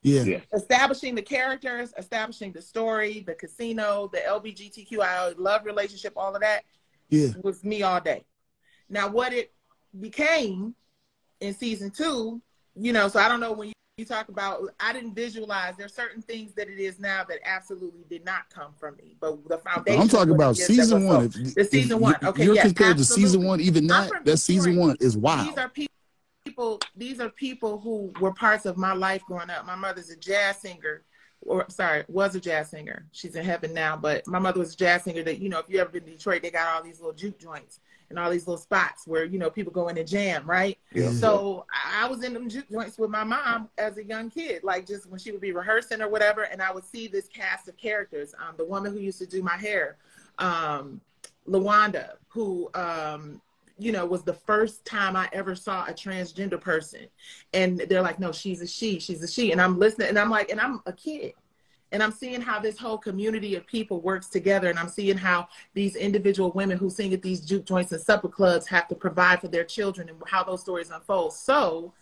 Yeah, 0.07 0.23
Yeah. 0.23 0.41
establishing 0.53 1.15
the 1.15 1.23
characters, 1.23 1.95
establishing 1.97 2.53
the 2.53 2.61
story, 2.61 3.21
the 3.27 3.35
casino, 3.35 4.11
the 4.13 4.19
LBGTQI 4.19 5.35
love 5.39 5.65
relationship, 5.65 6.13
all 6.17 6.35
of 6.35 6.43
that 6.43 6.63
yeah, 7.09 7.29
was 7.43 7.65
me 7.65 7.83
all 7.83 8.01
day. 8.03 8.25
Now, 8.91 9.09
what 9.09 9.33
it 9.33 9.55
became 9.99 10.75
in 11.41 11.55
season 11.55 11.91
two, 11.91 12.43
you 12.77 12.93
know, 12.93 13.09
so 13.09 13.19
I 13.19 13.29
don't 13.29 13.41
know 13.41 13.53
when 13.53 13.69
you, 13.69 13.75
you 13.97 14.05
talk 14.05 14.29
about, 14.29 14.61
I 14.79 14.93
didn't 14.93 15.15
visualize. 15.15 15.75
There's 15.79 15.95
certain 15.95 16.21
things 16.21 16.53
that 16.55 16.69
it 16.69 16.79
is 16.79 16.99
now 16.99 17.25
that 17.29 17.39
absolutely 17.45 18.05
did 18.11 18.25
not 18.27 18.51
come 18.51 18.73
from 18.79 18.97
me, 18.97 19.17
but 19.21 19.39
the 19.49 19.57
foundation. 19.59 20.01
I'm 20.03 20.09
talking 20.09 20.35
about 20.35 20.59
it 20.59 20.61
is 20.61 20.67
that 20.67 20.75
season 20.75 21.05
one. 21.07 21.31
so- 21.31 21.41
If, 21.41 21.55
The 21.55 21.65
season 21.65 21.97
if 21.97 22.03
one. 22.03 22.17
you- 22.21 22.29
Okay, 22.29 22.45
you're 22.45 22.55
yes, 22.57 22.67
compared 22.67 22.99
to 22.99 23.05
season 23.05 23.45
one. 23.45 23.61
Even 23.63 23.91
I'm 23.91 24.11
that, 24.11 24.25
that 24.27 24.37
season 24.37 24.77
one 24.77 24.97
is 25.01 25.17
wild. 25.17 25.49
These 25.49 25.57
are 25.59 25.69
pe- 25.71 25.87
people. 26.55 26.81
These 26.97 27.21
are 27.21 27.29
people 27.31 27.79
who 27.79 28.13
were 28.21 28.33
parts 28.33 28.65
of 28.65 28.77
my 28.77 28.93
life 28.93 29.23
growing 29.27 29.51
up. 29.51 29.67
My 29.67 29.75
mother's 29.75 30.11
a 30.11 30.17
jazz 30.17 30.59
singer, 30.59 31.03
or 31.41 31.67
sorry, 31.69 32.05
was 32.09 32.35
a 32.37 32.41
jazz 32.41 32.71
singer. 32.71 33.07
She's 33.11 33.35
in 33.35 33.45
heaven 33.45 33.75
now, 33.75 33.97
but 33.97 34.27
my 34.29 34.39
mother 34.39 34.61
was 34.61 34.75
a 34.75 34.77
jazz 34.77 35.03
singer. 35.03 35.25
That 35.25 35.41
you 35.41 35.49
know, 35.49 35.59
if 35.59 35.69
you 35.69 35.81
ever 35.81 35.91
been 35.91 36.05
to 36.05 36.13
Detroit, 36.13 36.43
they 36.43 36.51
got 36.51 36.75
all 36.75 36.83
these 36.83 37.01
little 37.01 37.13
juke 37.13 37.39
joints 37.39 37.81
and 38.11 38.19
all 38.19 38.31
these 38.31 38.47
little 38.47 38.63
spots 38.63 39.07
where 39.07 39.25
you 39.25 39.39
know 39.39 39.51
people 39.51 39.73
go 39.73 39.89
in 39.89 39.99
and 39.99 40.07
jam, 40.07 40.49
right? 40.49 40.79
Yeah. 40.93 41.11
So 41.11 41.67
I 41.73 42.07
was 42.07 42.23
in 42.23 42.33
them 42.33 42.49
juke 42.49 42.71
joints 42.71 42.99
with 42.99 43.11
my 43.11 43.25
mom 43.25 43.69
as 43.77 43.99
a 43.99 44.05
young 44.05 44.31
kid, 44.31 44.63
like 44.63 44.87
just 44.87 45.11
when 45.11 45.19
she 45.19 45.33
would 45.33 45.41
be 45.41 45.53
rehearsing 45.53 46.01
or 46.01 46.09
whatever, 46.09 46.43
and 46.43 46.63
I 46.63 46.73
would 46.73 46.85
see 46.85 47.09
this 47.09 47.27
cast 47.27 47.69
of 47.69 47.77
characters. 47.77 48.33
Um, 48.39 48.55
the 48.57 48.65
woman 48.65 48.93
who 48.93 49.01
used 49.01 49.19
to 49.19 49.27
do 49.27 49.43
my 49.43 49.57
hair, 49.57 49.97
um, 50.39 51.01
Lawanda, 51.49 52.13
who 52.29 52.71
um, 52.75 53.41
you 53.79 53.93
know 53.93 54.07
was 54.07 54.23
the 54.23 54.35
first 54.35 54.85
time 54.85 55.17
I 55.17 55.29
ever 55.33 55.55
saw 55.55 55.85
a 55.87 55.93
transgender 55.93 56.61
person, 56.61 57.07
and 57.53 57.79
they're 57.89 58.03
like, 58.03 58.19
no, 58.19 58.33
she's 58.33 58.61
a 58.61 58.67
she, 58.67 58.99
she's 58.99 59.23
a 59.23 59.29
she, 59.29 59.53
and 59.53 59.61
I'm 59.61 59.79
listening, 59.79 60.09
and 60.09 60.19
I'm 60.19 60.31
like, 60.31 60.51
and 60.51 60.61
I'm 60.61 60.81
a 60.87 60.93
kid. 60.93 61.35
And 61.93 62.03
I'm 62.03 62.11
seeing 62.11 62.41
how 62.41 62.59
this 62.59 62.77
whole 62.77 62.99
community 62.99 63.55
of 63.55 63.69
people 63.69 64.01
works 64.01 64.27
together, 64.27 64.69
and 64.69 64.79
I'm 64.79 64.89
seeing 64.89 65.17
how 65.17 65.47
these 65.75 65.95
individual 65.95 66.51
women 66.51 66.77
who 66.77 66.91
sing 66.91 67.15
at 67.15 67.23
these 67.23 67.41
juke 67.41 67.65
joints 67.67 67.93
and 67.93 68.01
supper 68.01 68.29
clubs 68.29 68.67
have 68.67 68.89
to 68.89 68.97
provide 68.97 69.41
for 69.41 69.47
their 69.47 69.63
children 69.63 70.09
and 70.09 70.21
how 70.27 70.43
those 70.43 70.63
stories 70.63 70.91
unfold. 70.91 71.35
So 71.35 71.93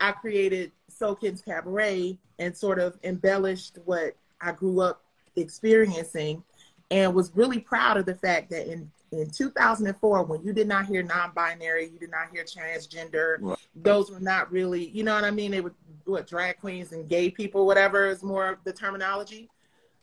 I 0.00 0.12
created 0.12 0.72
Soul 0.88 1.16
Kittens 1.16 1.42
Cabaret 1.42 2.18
and 2.38 2.56
sort 2.56 2.78
of 2.78 2.98
embellished 3.04 3.78
what 3.84 4.16
I 4.40 4.52
grew 4.52 4.80
up 4.80 5.04
experiencing 5.36 6.42
and 6.90 7.14
was 7.14 7.30
really 7.34 7.60
proud 7.60 7.96
of 7.96 8.04
the 8.04 8.14
fact 8.14 8.50
that 8.50 8.70
in, 8.70 8.90
in 9.12 9.30
2004, 9.30 10.24
when 10.24 10.42
you 10.42 10.52
did 10.52 10.66
not 10.66 10.86
hear 10.86 11.02
non 11.02 11.32
binary, 11.34 11.88
you 11.88 11.98
did 11.98 12.10
not 12.10 12.30
hear 12.32 12.44
transgender, 12.44 13.36
Right. 13.40 13.58
those 13.74 14.10
were 14.10 14.20
not 14.20 14.50
really, 14.50 14.88
you 14.88 15.04
know 15.04 15.14
what 15.14 15.24
I 15.24 15.30
mean? 15.30 15.50
They 15.50 15.60
were 15.60 15.74
what 16.04 16.26
drag 16.26 16.58
queens 16.58 16.92
and 16.92 17.08
gay 17.08 17.30
people, 17.30 17.66
whatever 17.66 18.06
is 18.06 18.22
more 18.22 18.48
of 18.48 18.58
the 18.64 18.72
terminology 18.72 19.48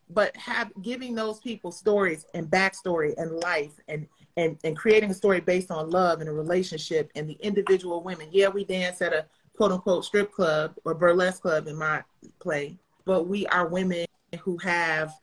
but 0.09 0.35
have 0.35 0.71
giving 0.81 1.13
those 1.13 1.39
people 1.39 1.71
stories 1.71 2.25
and 2.33 2.47
backstory 2.47 3.13
and 3.17 3.31
life 3.39 3.79
and 3.87 4.07
and 4.37 4.57
and 4.63 4.75
creating 4.75 5.11
a 5.11 5.13
story 5.13 5.39
based 5.39 5.71
on 5.71 5.89
love 5.89 6.19
and 6.19 6.29
a 6.29 6.33
relationship 6.33 7.11
and 7.15 7.29
the 7.29 7.37
individual 7.41 8.01
women. 8.01 8.27
Yeah, 8.31 8.47
we 8.47 8.63
dance 8.65 9.01
at 9.01 9.13
a 9.13 9.25
quote 9.55 9.71
unquote 9.71 10.05
strip 10.05 10.31
club 10.31 10.73
or 10.85 10.93
burlesque 10.93 11.41
club 11.41 11.67
in 11.67 11.75
my 11.75 12.03
play, 12.39 12.77
but 13.05 13.27
we 13.27 13.45
are 13.47 13.67
women 13.67 14.05
who 14.41 14.57
have 14.57 15.13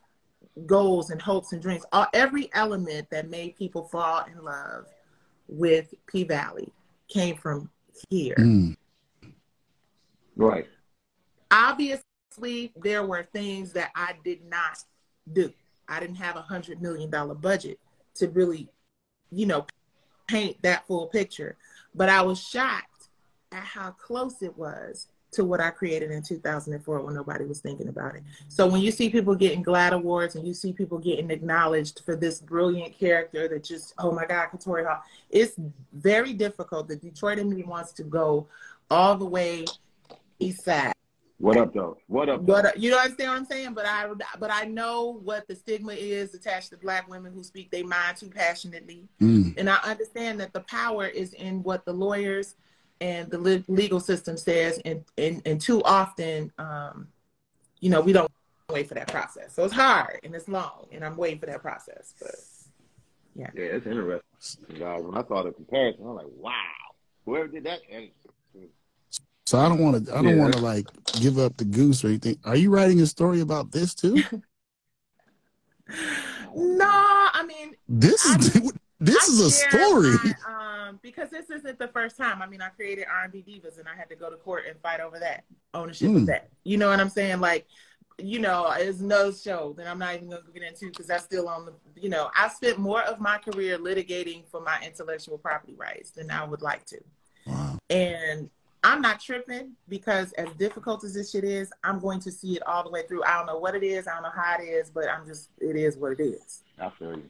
goals 0.64 1.10
and 1.10 1.20
hopes 1.20 1.52
and 1.52 1.60
dreams. 1.60 1.84
All, 1.92 2.06
every 2.14 2.48
element 2.54 3.10
that 3.10 3.28
made 3.28 3.56
people 3.56 3.84
fall 3.84 4.24
in 4.24 4.42
love 4.42 4.86
with 5.48 5.92
P 6.06 6.24
Valley 6.24 6.72
came 7.08 7.36
from 7.36 7.70
here 8.10 8.34
Mm. 8.38 8.76
Right. 10.34 10.66
obviously 11.50 12.72
there 12.76 13.04
were 13.06 13.22
things 13.32 13.72
that 13.72 13.90
I 13.94 14.14
did 14.24 14.44
not 14.44 14.78
do. 15.32 15.52
I 15.88 16.00
didn't 16.00 16.16
have 16.16 16.36
a 16.36 16.42
hundred 16.42 16.82
million 16.82 17.10
dollar 17.10 17.34
budget 17.34 17.78
to 18.14 18.28
really, 18.28 18.68
you 19.30 19.46
know, 19.46 19.66
paint 20.26 20.60
that 20.62 20.86
full 20.86 21.06
picture. 21.06 21.56
But 21.94 22.08
I 22.08 22.22
was 22.22 22.42
shocked 22.42 23.08
at 23.52 23.62
how 23.62 23.92
close 23.92 24.42
it 24.42 24.56
was 24.58 25.08
to 25.36 25.44
what 25.44 25.60
I 25.60 25.70
created 25.70 26.10
in 26.10 26.22
2004 26.22 27.00
when 27.00 27.14
nobody 27.14 27.44
was 27.44 27.60
thinking 27.60 27.88
about 27.88 28.16
it. 28.16 28.22
So 28.48 28.66
when 28.66 28.80
you 28.80 28.90
see 28.90 29.08
people 29.08 29.34
getting 29.34 29.64
GLAAD 29.64 29.92
awards 29.92 30.34
and 30.34 30.46
you 30.46 30.54
see 30.54 30.72
people 30.72 30.98
getting 30.98 31.30
acknowledged 31.30 32.02
for 32.04 32.16
this 32.16 32.40
brilliant 32.40 32.98
character 32.98 33.48
that 33.48 33.64
just, 33.64 33.94
oh 33.98 34.12
my 34.12 34.26
God, 34.26 34.48
Katori 34.52 34.86
Hall, 34.86 35.02
it's 35.30 35.54
very 35.92 36.32
difficult. 36.32 36.88
The 36.88 36.96
Detroit 36.96 37.38
in 37.38 37.48
me 37.48 37.62
wants 37.62 37.92
to 37.94 38.02
go 38.02 38.48
all 38.90 39.16
the 39.16 39.26
way 39.26 39.64
east 40.38 40.64
side. 40.64 40.92
What 41.38 41.58
up, 41.58 41.74
though? 41.74 41.98
What 42.06 42.30
up? 42.30 42.46
though? 42.46 42.54
But 42.54 42.64
uh, 42.64 42.70
you 42.76 42.90
know 42.90 42.98
understand 42.98 43.30
what 43.30 43.38
I'm 43.38 43.44
saying? 43.44 43.74
But 43.74 43.84
I 43.84 44.06
but 44.38 44.50
I 44.50 44.64
know 44.64 45.20
what 45.22 45.46
the 45.46 45.54
stigma 45.54 45.92
is 45.92 46.32
attached 46.32 46.70
to 46.70 46.78
black 46.78 47.10
women 47.10 47.34
who 47.34 47.44
speak 47.44 47.70
their 47.70 47.84
mind 47.84 48.16
too 48.16 48.30
passionately. 48.30 49.06
Mm. 49.20 49.54
And 49.58 49.68
I 49.68 49.76
understand 49.84 50.40
that 50.40 50.54
the 50.54 50.60
power 50.60 51.06
is 51.06 51.34
in 51.34 51.62
what 51.62 51.84
the 51.84 51.92
lawyers 51.92 52.54
and 53.00 53.30
the 53.30 53.38
le- 53.38 53.64
legal 53.68 54.00
system 54.00 54.36
says 54.36 54.80
and, 54.84 55.04
and 55.18 55.42
and 55.46 55.60
too 55.60 55.82
often 55.84 56.50
um 56.58 57.08
you 57.80 57.90
know 57.90 58.00
we 58.00 58.12
don't 58.12 58.30
wait 58.70 58.88
for 58.88 58.94
that 58.94 59.08
process. 59.08 59.54
So 59.54 59.64
it's 59.64 59.74
hard 59.74 60.18
and 60.24 60.34
it's 60.34 60.48
long 60.48 60.86
and 60.92 61.04
I'm 61.04 61.16
waiting 61.16 61.38
for 61.38 61.46
that 61.46 61.62
process. 61.62 62.14
But 62.20 62.34
Yeah, 63.34 63.50
yeah, 63.54 63.76
it's 63.76 63.86
interesting. 63.86 64.22
Guys, 64.78 65.02
when 65.02 65.16
I 65.16 65.26
saw 65.28 65.42
the 65.42 65.52
comparison, 65.52 66.04
I'm 66.04 66.14
like, 66.16 66.26
wow. 66.38 66.52
Whoever 67.24 67.48
did 67.48 67.64
that, 67.64 67.80
and 67.90 68.08
So 69.46 69.58
I 69.58 69.68
don't 69.68 69.78
want 69.80 70.06
to. 70.06 70.12
I 70.16 70.22
don't 70.22 70.36
Yeah. 70.36 70.40
want 70.42 70.54
to 70.54 70.60
like 70.60 70.86
give 71.20 71.38
up 71.38 71.56
the 71.56 71.64
goose 71.64 72.04
or 72.04 72.08
anything. 72.08 72.38
Are 72.44 72.56
you 72.56 72.70
writing 72.70 73.00
a 73.00 73.06
story 73.06 73.40
about 73.40 73.72
this 73.72 73.94
too? 73.94 74.22
no, 76.54 76.86
I 76.88 77.44
mean 77.46 77.74
This 77.88 78.24
is 78.24 78.72
this 79.00 79.28
I 79.28 79.32
is 79.32 79.40
a 79.40 79.50
story. 79.50 80.10
my, 80.48 80.86
um, 80.88 80.98
because 81.02 81.30
this 81.30 81.50
isn't 81.50 81.78
the 81.78 81.88
first 81.88 82.16
time. 82.16 82.40
I 82.42 82.46
mean, 82.46 82.62
I 82.62 82.68
created 82.68 83.06
R&B 83.10 83.44
Divas, 83.46 83.78
and 83.78 83.86
I 83.88 83.94
had 83.96 84.08
to 84.10 84.16
go 84.16 84.30
to 84.30 84.36
court 84.36 84.64
and 84.68 84.78
fight 84.80 85.00
over 85.00 85.18
that 85.18 85.44
ownership 85.74 86.08
Mm. 86.10 86.16
of 86.18 86.26
that. 86.26 86.48
You 86.64 86.76
know 86.78 86.88
what 86.88 87.00
I'm 87.00 87.08
saying? 87.10 87.40
Like, 87.40 87.66
you 88.18 88.38
know, 88.38 88.70
it's 88.76 89.00
no 89.00 89.30
show 89.30 89.74
that 89.76 89.86
I'm 89.86 89.98
not 89.98 90.14
even 90.14 90.30
going 90.30 90.42
to 90.42 90.50
get 90.52 90.62
into 90.62 90.86
because 90.86 91.06
that's 91.06 91.24
still 91.24 91.48
on 91.48 91.66
the. 91.66 91.72
You 92.00 92.08
know, 92.08 92.30
I 92.34 92.48
spent 92.48 92.78
more 92.78 93.02
of 93.02 93.20
my 93.20 93.36
career 93.38 93.78
litigating 93.78 94.46
for 94.50 94.60
my 94.60 94.78
intellectual 94.84 95.36
property 95.36 95.74
rights 95.76 96.10
than 96.12 96.30
I 96.30 96.44
would 96.44 96.62
like 96.62 96.84
to, 96.86 96.98
Wow. 97.46 97.78
and. 97.90 98.50
I'm 98.84 99.00
not 99.00 99.18
tripping 99.20 99.72
because 99.88 100.32
as 100.34 100.46
difficult 100.58 101.02
as 101.02 101.12
this 101.12 101.32
shit 101.32 101.42
is, 101.42 101.72
I'm 101.82 101.98
going 101.98 102.20
to 102.20 102.30
see 102.30 102.54
it 102.54 102.62
all 102.68 102.84
the 102.84 102.90
way 102.90 103.02
through. 103.08 103.24
I 103.24 103.36
don't 103.38 103.46
know 103.46 103.58
what 103.58 103.74
it 103.74 103.82
is, 103.82 104.06
I 104.06 104.12
don't 104.14 104.22
know 104.22 104.30
how 104.32 104.58
it 104.60 104.62
is, 104.64 104.90
but 104.90 105.08
I'm 105.08 105.26
just 105.26 105.48
it 105.58 105.74
is 105.74 105.96
what 105.96 106.12
it 106.12 106.22
is. 106.22 106.62
I 106.78 106.88
feel 106.90 107.16
you. 107.16 107.28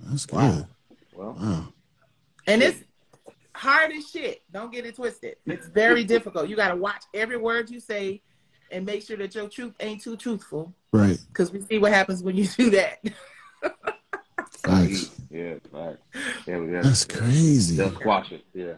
That's 0.00 0.26
good. 0.26 0.36
Wow. 0.36 0.68
Well, 1.18 1.36
Wow. 1.36 1.72
And 2.46 2.62
it's 2.62 2.84
hard 3.52 3.90
as 3.92 4.08
shit. 4.08 4.42
Don't 4.52 4.72
get 4.72 4.86
it 4.86 4.94
twisted. 4.94 5.36
It's 5.46 5.66
very 5.66 6.04
difficult. 6.14 6.48
You 6.48 6.54
got 6.54 6.68
to 6.68 6.76
watch 6.76 7.02
every 7.12 7.36
word 7.36 7.68
you 7.70 7.80
say 7.80 8.22
and 8.70 8.86
make 8.86 9.02
sure 9.02 9.16
that 9.16 9.34
your 9.34 9.48
truth 9.48 9.74
ain't 9.80 10.00
too 10.00 10.16
truthful 10.16 10.72
Right. 10.92 11.18
because 11.28 11.50
we 11.50 11.60
see 11.62 11.78
what 11.78 11.92
happens 11.92 12.22
when 12.22 12.36
you 12.36 12.46
do 12.46 12.70
that. 12.70 13.00
Facts. 14.62 15.10
yeah, 15.30 15.54
right. 15.72 15.96
Yeah, 16.46 16.58
we 16.58 16.72
got 16.72 16.84
That's 16.84 17.04
crazy. 17.04 17.76
They'll 17.76 17.94
squash 17.94 18.30
it. 18.30 18.44
Yeah. 18.54 18.74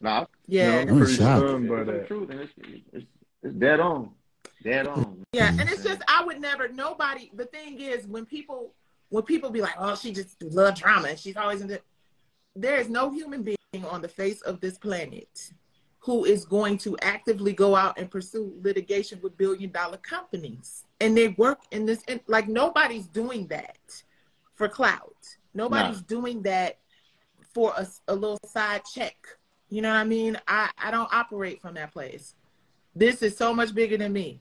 Nah, 0.00 0.26
yeah. 0.46 0.84
No, 0.84 0.92
I'm 0.92 0.98
pretty 0.98 1.14
shocked. 1.14 1.48
stunned 1.48 1.68
by 1.68 1.80
it's 1.80 1.86
the 1.90 2.04
truth, 2.06 2.30
and 2.30 2.40
it's, 2.40 2.52
it's, 2.92 3.06
it's 3.42 3.54
dead 3.54 3.80
on. 3.80 4.10
Dead 4.62 4.86
on. 4.86 5.24
Yeah. 5.32 5.48
And 5.48 5.60
mm. 5.60 5.72
it's 5.72 5.82
just, 5.82 6.02
I 6.08 6.24
would 6.24 6.40
never, 6.40 6.68
nobody, 6.68 7.30
the 7.34 7.46
thing 7.46 7.80
is, 7.80 8.06
when 8.06 8.26
people, 8.26 8.74
when 9.12 9.22
people 9.24 9.50
be 9.50 9.60
like, 9.60 9.74
oh, 9.78 9.94
she 9.94 10.10
just 10.10 10.42
love 10.42 10.74
drama 10.74 11.08
and 11.08 11.18
she's 11.18 11.36
always 11.36 11.60
in 11.60 11.68
the, 11.68 11.80
there 12.56 12.78
is 12.78 12.88
no 12.88 13.10
human 13.10 13.42
being 13.42 13.84
on 13.84 14.00
the 14.00 14.08
face 14.08 14.40
of 14.40 14.58
this 14.60 14.78
planet 14.78 15.52
who 15.98 16.24
is 16.24 16.46
going 16.46 16.78
to 16.78 16.96
actively 17.02 17.52
go 17.52 17.76
out 17.76 17.98
and 17.98 18.10
pursue 18.10 18.58
litigation 18.62 19.20
with 19.22 19.36
billion 19.36 19.70
dollar 19.70 19.98
companies. 19.98 20.84
And 20.98 21.14
they 21.14 21.28
work 21.28 21.60
in 21.72 21.84
this, 21.84 22.02
and 22.08 22.20
like 22.26 22.48
nobody's 22.48 23.06
doing 23.06 23.46
that 23.48 24.02
for 24.54 24.66
clout. 24.66 25.14
Nobody's 25.52 25.98
nah. 25.98 26.06
doing 26.08 26.42
that 26.44 26.78
for 27.52 27.74
a, 27.76 27.86
a 28.08 28.14
little 28.14 28.40
side 28.46 28.80
check. 28.94 29.14
You 29.68 29.82
know 29.82 29.90
what 29.90 30.00
I 30.00 30.04
mean? 30.04 30.38
I, 30.48 30.70
I 30.78 30.90
don't 30.90 31.12
operate 31.12 31.60
from 31.60 31.74
that 31.74 31.92
place. 31.92 32.34
This 32.96 33.22
is 33.22 33.36
so 33.36 33.52
much 33.52 33.74
bigger 33.74 33.98
than 33.98 34.14
me. 34.14 34.40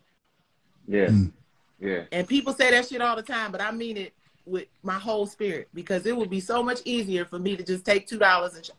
Yeah. 0.87 1.07
Mm. 1.07 1.33
Yeah. 1.77 2.03
And 2.13 2.25
people 2.25 2.53
say 2.53 2.71
that 2.71 2.87
shit 2.87 3.01
all 3.01 3.17
the 3.17 3.21
time, 3.21 3.51
but 3.51 3.59
I 3.59 3.71
mean 3.71 3.97
it 3.97 4.13
with 4.45 4.67
my 4.83 4.99
whole 4.99 5.25
spirit 5.25 5.69
because 5.73 6.05
it 6.05 6.15
would 6.15 6.29
be 6.29 6.39
so 6.39 6.63
much 6.63 6.79
easier 6.85 7.25
for 7.25 7.39
me 7.39 7.55
to 7.55 7.63
just 7.63 7.85
take 7.85 8.07
two 8.07 8.17
dollars 8.17 8.55
and 8.55 8.69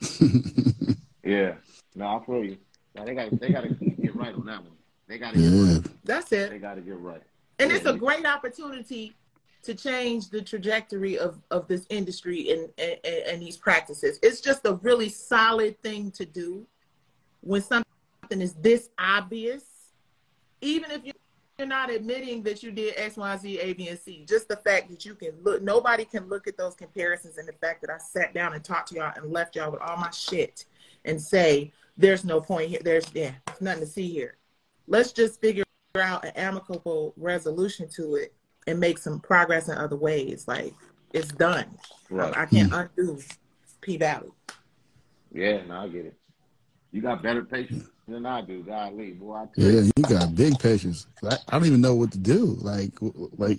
yeah. 1.24 1.54
No, 1.94 2.06
I 2.06 2.24
feel 2.24 2.44
you. 2.44 2.58
Now 2.94 3.04
they 3.04 3.14
got 3.14 3.40
they 3.40 3.50
got 3.50 3.62
to 3.62 3.68
get 3.68 4.14
right 4.14 4.34
on 4.34 4.46
that 4.46 4.62
one. 4.62 4.72
They 5.06 5.18
got 5.18 5.34
to 5.34 5.38
get 5.38 5.48
yeah. 5.48 5.74
right. 5.74 5.86
That's 6.04 6.32
it. 6.32 6.50
They 6.50 6.58
got 6.58 6.74
to 6.74 6.80
get 6.80 6.98
right. 6.98 7.22
And 7.58 7.70
yeah. 7.70 7.76
it's 7.76 7.86
a 7.86 7.94
great 7.94 8.26
opportunity 8.26 9.14
to 9.62 9.74
change 9.74 10.30
the 10.30 10.40
trajectory 10.40 11.18
of, 11.18 11.40
of 11.50 11.66
this 11.66 11.86
industry 11.90 12.52
and, 12.52 12.68
and, 12.78 12.98
and 13.04 13.42
these 13.42 13.56
practices. 13.56 14.18
It's 14.22 14.40
just 14.40 14.64
a 14.64 14.74
really 14.74 15.08
solid 15.08 15.80
thing 15.82 16.12
to 16.12 16.24
do 16.24 16.64
when 17.40 17.62
something 17.62 17.86
is 18.30 18.54
this 18.54 18.90
obvious, 18.98 19.64
even 20.60 20.90
if 20.92 21.04
you're 21.58 21.66
not 21.66 21.90
admitting 21.90 22.42
that 22.42 22.62
you 22.62 22.70
did 22.70 22.94
X, 22.96 23.16
Y, 23.16 23.36
Z, 23.38 23.58
A, 23.60 23.72
B, 23.72 23.88
and 23.88 23.98
C. 23.98 24.24
Just 24.28 24.48
the 24.48 24.56
fact 24.56 24.90
that 24.90 25.04
you 25.04 25.14
can 25.14 25.32
look, 25.42 25.62
nobody 25.62 26.04
can 26.04 26.28
look 26.28 26.46
at 26.46 26.56
those 26.58 26.74
comparisons 26.74 27.38
and 27.38 27.48
the 27.48 27.52
fact 27.52 27.80
that 27.80 27.90
I 27.90 27.98
sat 27.98 28.34
down 28.34 28.52
and 28.52 28.62
talked 28.62 28.88
to 28.90 28.96
y'all 28.96 29.12
and 29.16 29.32
left 29.32 29.56
y'all 29.56 29.70
with 29.72 29.80
all 29.80 29.96
my 29.96 30.10
shit 30.10 30.66
and 31.06 31.20
say, 31.20 31.72
there's 31.96 32.24
no 32.24 32.40
point 32.40 32.68
here. 32.68 32.80
There's 32.84 33.06
yeah, 33.14 33.32
nothing 33.60 33.80
to 33.80 33.86
see 33.86 34.08
here. 34.08 34.36
Let's 34.86 35.12
just 35.12 35.40
figure 35.40 35.64
out 35.94 36.26
an 36.26 36.32
amicable 36.36 37.14
resolution 37.16 37.88
to 37.96 38.16
it 38.16 38.34
and 38.66 38.78
make 38.78 38.98
some 38.98 39.18
progress 39.20 39.68
in 39.68 39.78
other 39.78 39.96
ways. 39.96 40.46
Like 40.46 40.74
it's 41.14 41.32
done. 41.32 41.66
Right. 42.10 42.36
I, 42.36 42.42
I 42.42 42.46
can't 42.46 42.72
undo 42.72 43.18
P 43.80 43.96
Valley. 43.96 44.30
Yeah, 45.32 45.64
no, 45.66 45.80
I 45.80 45.88
get 45.88 46.06
it. 46.06 46.14
You 46.96 47.02
got 47.02 47.22
better 47.22 47.44
patience 47.44 47.90
than 48.08 48.24
I 48.24 48.40
do. 48.40 48.62
Golly, 48.62 49.10
boy. 49.10 49.34
I 49.34 49.46
yeah, 49.54 49.82
you. 49.82 49.90
you 49.98 50.02
got 50.04 50.34
big 50.34 50.58
patience. 50.58 51.06
I, 51.22 51.36
I, 51.46 51.58
don't 51.58 51.66
even 51.66 51.82
know 51.82 51.94
what 51.94 52.10
to 52.12 52.18
do. 52.18 52.56
Like, 52.62 52.94
like 53.36 53.58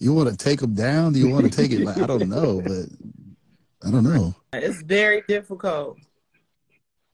you 0.00 0.12
want 0.12 0.30
to 0.30 0.36
take 0.36 0.58
them 0.58 0.74
down? 0.74 1.12
Do 1.12 1.20
you 1.20 1.28
want 1.28 1.44
to 1.44 1.56
take 1.56 1.70
it? 1.70 1.84
Like, 1.84 1.98
I 1.98 2.08
don't 2.08 2.28
know, 2.28 2.60
but 2.66 3.86
I 3.86 3.92
don't 3.92 4.02
know. 4.02 4.34
It's 4.52 4.82
very 4.82 5.22
difficult. 5.28 5.96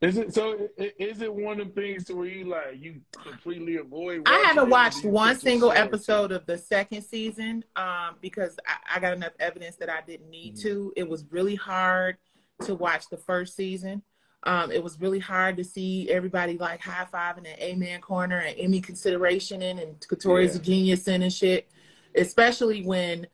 Is 0.01 0.17
it 0.17 0.33
so? 0.33 0.71
Is 0.79 1.21
it 1.21 1.35
one 1.35 1.61
of 1.61 1.75
the 1.75 1.83
things 1.83 2.05
to 2.05 2.15
where 2.15 2.29
you 2.29 2.47
like 2.47 2.81
you 2.81 3.03
completely 3.13 3.77
avoid? 3.77 4.23
I 4.25 4.39
haven't 4.47 4.71
watched 4.71 5.05
one 5.05 5.39
single 5.39 5.73
episode 5.73 6.33
of 6.33 6.47
the 6.47 6.57
second 6.57 7.03
season 7.03 7.63
um, 7.77 8.17
because 8.23 8.57
I, 8.67 8.97
I, 8.97 9.01
got 9.01 9.13
enough 9.13 9.35
evidence 9.39 9.77
that 9.77 9.91
I 9.91 10.01
didn't 10.01 10.31
need 10.31 10.55
mm-hmm. 10.55 10.69
to. 10.69 10.93
It 10.97 11.07
was 11.07 11.27
really 11.31 11.57
hard 11.57 12.17
to 12.63 12.75
watch 12.75 13.11
the 13.11 13.19
first 13.19 13.55
season. 13.55 14.03
Um, 14.45 14.71
it 14.71 14.83
was 14.83 15.01
really 15.01 15.19
hard 15.19 15.57
to 15.57 15.65
see 15.65 16.09
everybody 16.11 16.57
like 16.59 16.81
high 16.81 17.07
five 17.11 17.37
fiving 17.37 17.51
and 17.51 17.61
amen 17.61 18.01
corner 18.01 18.39
and 18.39 18.57
Emmy 18.59 18.81
consideration 18.81 19.63
and, 19.63 19.81
and 19.81 20.01
Katori's 20.01 20.55
yeah. 20.55 20.61
a 20.61 20.65
genius 20.65 21.09
and 21.09 21.33
shit, 21.33 21.69
especially 22.15 22.85
when 22.85 23.27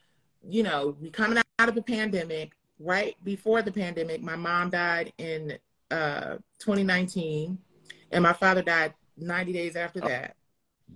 you 0.48 0.62
know 0.62 0.96
we 1.00 1.10
coming 1.10 1.42
out 1.58 1.68
of 1.68 1.74
the 1.74 1.82
pandemic. 1.82 2.52
Right 2.80 3.16
before 3.22 3.62
the 3.62 3.70
pandemic, 3.70 4.20
my 4.20 4.34
mom 4.34 4.70
died 4.70 5.12
in 5.18 5.56
uh, 5.92 6.38
2019, 6.58 7.56
and 8.10 8.22
my 8.22 8.32
father 8.32 8.62
died 8.62 8.94
90 9.16 9.52
days 9.52 9.76
after 9.76 10.00
oh. 10.02 10.08
that. 10.08 10.36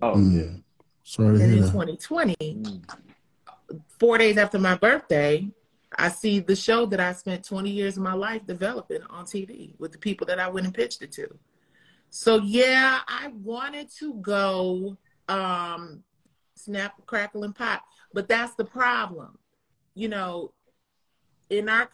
Oh, 0.01 0.13
mm. 0.15 0.35
yeah. 0.35 0.57
Sorry. 1.03 1.41
And 1.41 1.53
in 1.53 1.59
2020, 1.59 2.35
mm. 2.39 2.81
four 3.97 4.17
days 4.17 4.37
after 4.37 4.59
my 4.59 4.75
birthday, 4.75 5.47
I 5.99 6.07
see 6.07 6.39
the 6.39 6.55
show 6.55 6.85
that 6.85 7.01
I 7.01 7.11
spent 7.11 7.43
20 7.43 7.69
years 7.69 7.97
of 7.97 8.03
my 8.03 8.13
life 8.13 8.45
developing 8.47 9.01
on 9.09 9.25
TV 9.25 9.77
with 9.79 9.91
the 9.91 9.97
people 9.97 10.25
that 10.27 10.39
I 10.39 10.47
went 10.47 10.65
and 10.65 10.73
pitched 10.73 11.01
it 11.01 11.11
to. 11.13 11.27
So 12.09 12.37
yeah, 12.37 12.99
I 13.05 13.27
wanted 13.43 13.89
to 13.97 14.13
go 14.15 14.97
um, 15.27 16.01
snap, 16.55 16.93
crackle, 17.05 17.43
and 17.43 17.53
pop, 17.53 17.83
but 18.13 18.29
that's 18.29 18.55
the 18.55 18.63
problem. 18.63 19.37
You 19.93 20.07
know, 20.07 20.53
in 21.49 21.67
our 21.67 21.89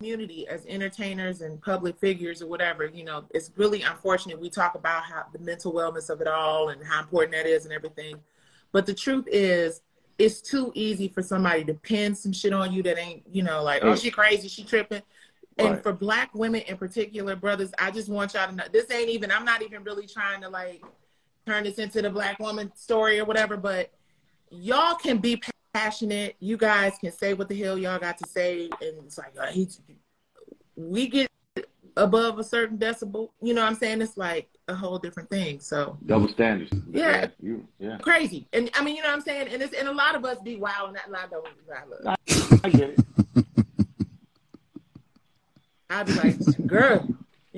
community 0.00 0.48
as 0.48 0.66
entertainers 0.66 1.40
and 1.40 1.62
public 1.62 1.96
figures 2.00 2.42
or 2.42 2.48
whatever, 2.48 2.86
you 2.86 3.04
know, 3.04 3.24
it's 3.30 3.52
really 3.54 3.82
unfortunate. 3.82 4.40
We 4.40 4.50
talk 4.50 4.74
about 4.74 5.04
how 5.04 5.26
the 5.32 5.38
mental 5.38 5.72
wellness 5.72 6.10
of 6.10 6.20
it 6.20 6.26
all 6.26 6.70
and 6.70 6.84
how 6.84 7.00
important 7.00 7.34
that 7.34 7.46
is 7.46 7.64
and 7.66 7.72
everything. 7.72 8.16
But 8.72 8.84
the 8.84 8.94
truth 8.94 9.26
is, 9.28 9.80
it's 10.18 10.40
too 10.40 10.72
easy 10.74 11.08
for 11.08 11.22
somebody 11.22 11.64
to 11.64 11.74
pin 11.74 12.14
some 12.14 12.32
shit 12.32 12.52
on 12.52 12.72
you 12.72 12.82
that 12.82 12.98
ain't, 12.98 13.22
you 13.30 13.42
know, 13.42 13.62
like, 13.62 13.84
oh, 13.84 13.94
she 13.94 14.10
crazy, 14.10 14.48
she 14.48 14.64
tripping. 14.64 15.02
And 15.58 15.70
right. 15.74 15.82
for 15.82 15.92
black 15.92 16.34
women 16.34 16.60
in 16.62 16.76
particular, 16.76 17.36
brothers, 17.36 17.72
I 17.78 17.90
just 17.90 18.08
want 18.08 18.34
y'all 18.34 18.48
to 18.48 18.54
know 18.54 18.64
this 18.72 18.90
ain't 18.90 19.08
even, 19.08 19.30
I'm 19.30 19.44
not 19.44 19.62
even 19.62 19.82
really 19.84 20.06
trying 20.06 20.40
to 20.42 20.48
like 20.48 20.82
turn 21.46 21.64
this 21.64 21.78
into 21.78 22.02
the 22.02 22.10
black 22.10 22.38
woman 22.38 22.72
story 22.76 23.18
or 23.18 23.24
whatever, 23.24 23.56
but 23.56 23.92
y'all 24.50 24.94
can 24.94 25.18
be 25.18 25.40
passionate. 25.72 26.36
You 26.40 26.56
guys 26.56 26.94
can 27.00 27.12
say 27.12 27.34
what 27.34 27.48
the 27.48 27.60
hell 27.60 27.78
y'all 27.78 27.98
got 27.98 28.18
to 28.18 28.28
say, 28.28 28.68
and 28.80 29.04
it's 29.04 29.18
like 29.18 29.34
uh, 29.40 29.46
he's. 29.46 29.80
We 30.76 31.08
get 31.08 31.28
above 31.98 32.38
a 32.38 32.44
certain 32.44 32.78
decibel. 32.78 33.30
You 33.42 33.52
know 33.52 33.62
what 33.62 33.68
I'm 33.68 33.76
saying? 33.76 34.00
It's 34.00 34.16
like 34.16 34.48
a 34.68 34.74
whole 34.74 34.98
different 34.98 35.28
thing. 35.28 35.60
So 35.60 35.98
double 36.06 36.28
standards. 36.28 36.72
Yeah, 36.90 37.26
you, 37.42 37.66
yeah, 37.78 37.98
crazy. 37.98 38.46
And 38.52 38.70
I 38.74 38.82
mean, 38.82 38.96
you 38.96 39.02
know 39.02 39.08
what 39.08 39.16
I'm 39.16 39.22
saying? 39.22 39.48
And 39.48 39.62
it's 39.62 39.74
and 39.74 39.88
a 39.88 39.92
lot 39.92 40.14
of 40.14 40.24
us 40.24 40.38
be 40.40 40.56
wild, 40.56 40.88
and 40.88 40.96
that 40.96 41.04
I 41.14 41.26
don't. 41.26 41.46
I, 42.06 42.16
I 42.64 42.70
get 42.70 42.90
it. 42.90 43.00
I'd 45.90 46.06
be 46.06 46.12
like, 46.14 46.66
girl, 46.66 47.08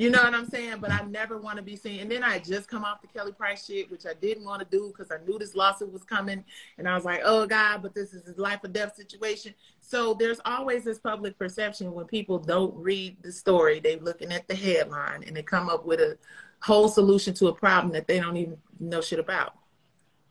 you 0.00 0.08
know 0.08 0.22
what 0.22 0.34
I'm 0.34 0.48
saying? 0.48 0.76
But 0.80 0.90
I 0.90 1.02
never 1.02 1.36
want 1.36 1.58
to 1.58 1.62
be 1.62 1.76
seen. 1.76 2.00
And 2.00 2.10
then 2.10 2.24
I 2.24 2.38
just 2.38 2.68
come 2.68 2.84
off 2.84 3.02
the 3.02 3.06
Kelly 3.06 3.32
Price 3.32 3.66
shit, 3.66 3.90
which 3.90 4.06
I 4.06 4.14
didn't 4.14 4.46
want 4.46 4.60
to 4.60 4.66
do 4.74 4.88
because 4.88 5.12
I 5.12 5.22
knew 5.26 5.38
this 5.38 5.54
lawsuit 5.54 5.92
was 5.92 6.04
coming. 6.04 6.42
And 6.78 6.88
I 6.88 6.94
was 6.94 7.04
like, 7.04 7.20
oh 7.22 7.46
God, 7.46 7.82
but 7.82 7.94
this 7.94 8.14
is 8.14 8.26
a 8.26 8.40
life 8.40 8.60
or 8.64 8.68
death 8.68 8.96
situation. 8.96 9.52
So 9.82 10.14
there's 10.14 10.40
always 10.46 10.84
this 10.84 10.98
public 10.98 11.38
perception 11.38 11.92
when 11.92 12.06
people 12.06 12.38
don't 12.38 12.74
read 12.76 13.18
the 13.20 13.30
story, 13.30 13.78
they're 13.78 13.98
looking 13.98 14.32
at 14.32 14.48
the 14.48 14.54
headline 14.54 15.22
and 15.26 15.36
they 15.36 15.42
come 15.42 15.68
up 15.68 15.84
with 15.84 16.00
a 16.00 16.16
whole 16.60 16.88
solution 16.88 17.34
to 17.34 17.48
a 17.48 17.54
problem 17.54 17.92
that 17.92 18.08
they 18.08 18.20
don't 18.20 18.38
even 18.38 18.56
know 18.78 19.02
shit 19.02 19.18
about. 19.18 19.52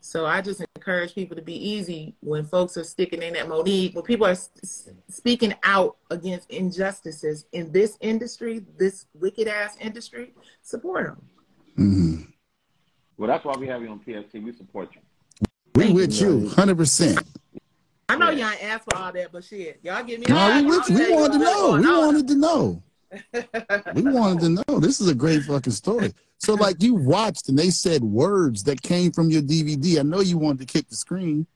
So 0.02 0.26
I 0.26 0.42
just 0.42 0.64
encourage 0.76 1.14
people 1.14 1.36
to 1.36 1.42
be 1.42 1.56
easy 1.56 2.16
when 2.22 2.46
folks 2.46 2.78
are 2.78 2.84
sticking 2.84 3.22
in 3.22 3.34
that 3.34 3.48
Mo'Nique, 3.48 3.94
when 3.94 4.04
people 4.04 4.26
are 4.26 4.38
speaking 5.10 5.54
out 5.64 5.98
against 6.10 6.50
injustices 6.50 7.46
in 7.52 7.72
this 7.72 7.98
industry, 8.00 8.66
this 8.78 9.06
wicked 9.14 9.48
ass 9.48 9.76
industry, 9.80 10.34
support 10.62 11.08
them. 11.08 11.26
Mm-hmm. 11.78 12.22
Well, 13.18 13.28
that's 13.28 13.44
why 13.44 13.56
we 13.58 13.68
have 13.68 13.82
you 13.82 13.90
on 13.90 14.00
PST. 14.00 14.36
We 14.36 14.54
support 14.54 14.90
you. 14.96 15.02
We 15.76 15.92
with 15.92 16.20
you, 16.20 16.50
hundred 16.50 16.78
percent. 16.78 17.20
I 18.08 18.16
know 18.16 18.32
y'all 18.32 18.52
asked 18.62 18.86
for 18.86 18.98
all 18.98 19.12
that, 19.12 19.32
but 19.32 19.44
shit, 19.44 19.80
y'all 19.84 20.04
give 20.04 20.20
me. 20.20 20.26
No, 20.28 20.62
we, 20.62 20.66
with 20.66 20.90
you. 20.90 20.98
we 20.98 21.14
wanted 21.14 21.34
to 21.34 21.40
know. 21.40 21.72
We 21.78 21.88
wanted 21.88 22.28
to 22.28 22.36
know. 22.36 22.84
We 23.94 24.02
wanted 24.04 24.40
to 24.42 24.50
know. 24.50 24.80
This 24.80 25.02
is 25.02 25.08
a 25.08 25.16
great 25.16 25.44
fucking 25.44 25.74
story. 25.74 26.14
So 26.38 26.54
like 26.54 26.82
you 26.82 26.96
watched 26.96 27.50
and 27.50 27.58
they 27.58 27.70
said 27.70 28.04
words 28.04 28.64
that 28.64 28.82
came 28.82 29.12
from 29.12 29.30
your 29.30 29.42
DVD. 29.42 30.00
I 30.00 30.04
know 30.04 30.22
you 30.22 30.38
wanted 30.38 30.68
to 30.68 30.74
kick 30.74 30.90
the 30.90 30.96
screen. 30.96 31.48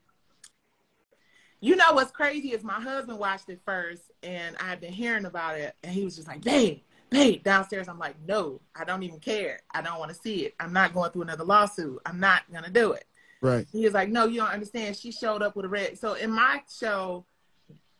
You 1.62 1.78
know 1.78 1.94
what's 1.94 2.12
crazy 2.12 2.50
is 2.50 2.64
my 2.64 2.82
husband 2.82 3.18
watched 3.20 3.50
it 3.50 3.62
first 3.66 4.04
and 4.22 4.56
I've 4.60 4.82
been 4.82 4.92
hearing 4.92 5.26
about 5.26 5.58
it 5.58 5.76
and 5.84 5.94
he 5.94 6.04
was 6.04 6.16
just 6.18 6.28
like, 6.28 6.42
babe, 6.42 6.82
babe, 7.10 7.42
downstairs. 7.44 7.88
I'm 7.88 8.00
like, 8.00 8.16
no, 8.28 8.60
I 8.76 8.84
don't 8.84 9.04
even 9.04 9.20
care. 9.20 9.62
I 9.72 9.82
don't 9.82 10.00
want 10.00 10.10
to 10.12 10.18
see 10.18 10.46
it. 10.46 10.56
I'm 10.60 10.74
not 10.74 10.94
going 10.94 11.12
through 11.12 11.22
another 11.22 11.46
lawsuit. 11.46 12.02
I'm 12.06 12.20
not 12.20 12.42
gonna 12.52 12.70
do 12.70 12.92
it. 12.92 13.06
Right. 13.42 13.66
He 13.72 13.86
was 13.86 13.94
like, 13.94 14.10
no, 14.10 14.26
you 14.26 14.42
don't 14.42 14.52
understand. 14.52 14.98
She 14.98 15.12
showed 15.12 15.42
up 15.42 15.56
with 15.56 15.66
a 15.66 15.70
red. 15.70 15.98
So 15.98 16.14
in 16.16 16.32
my 16.32 16.62
show, 16.70 17.26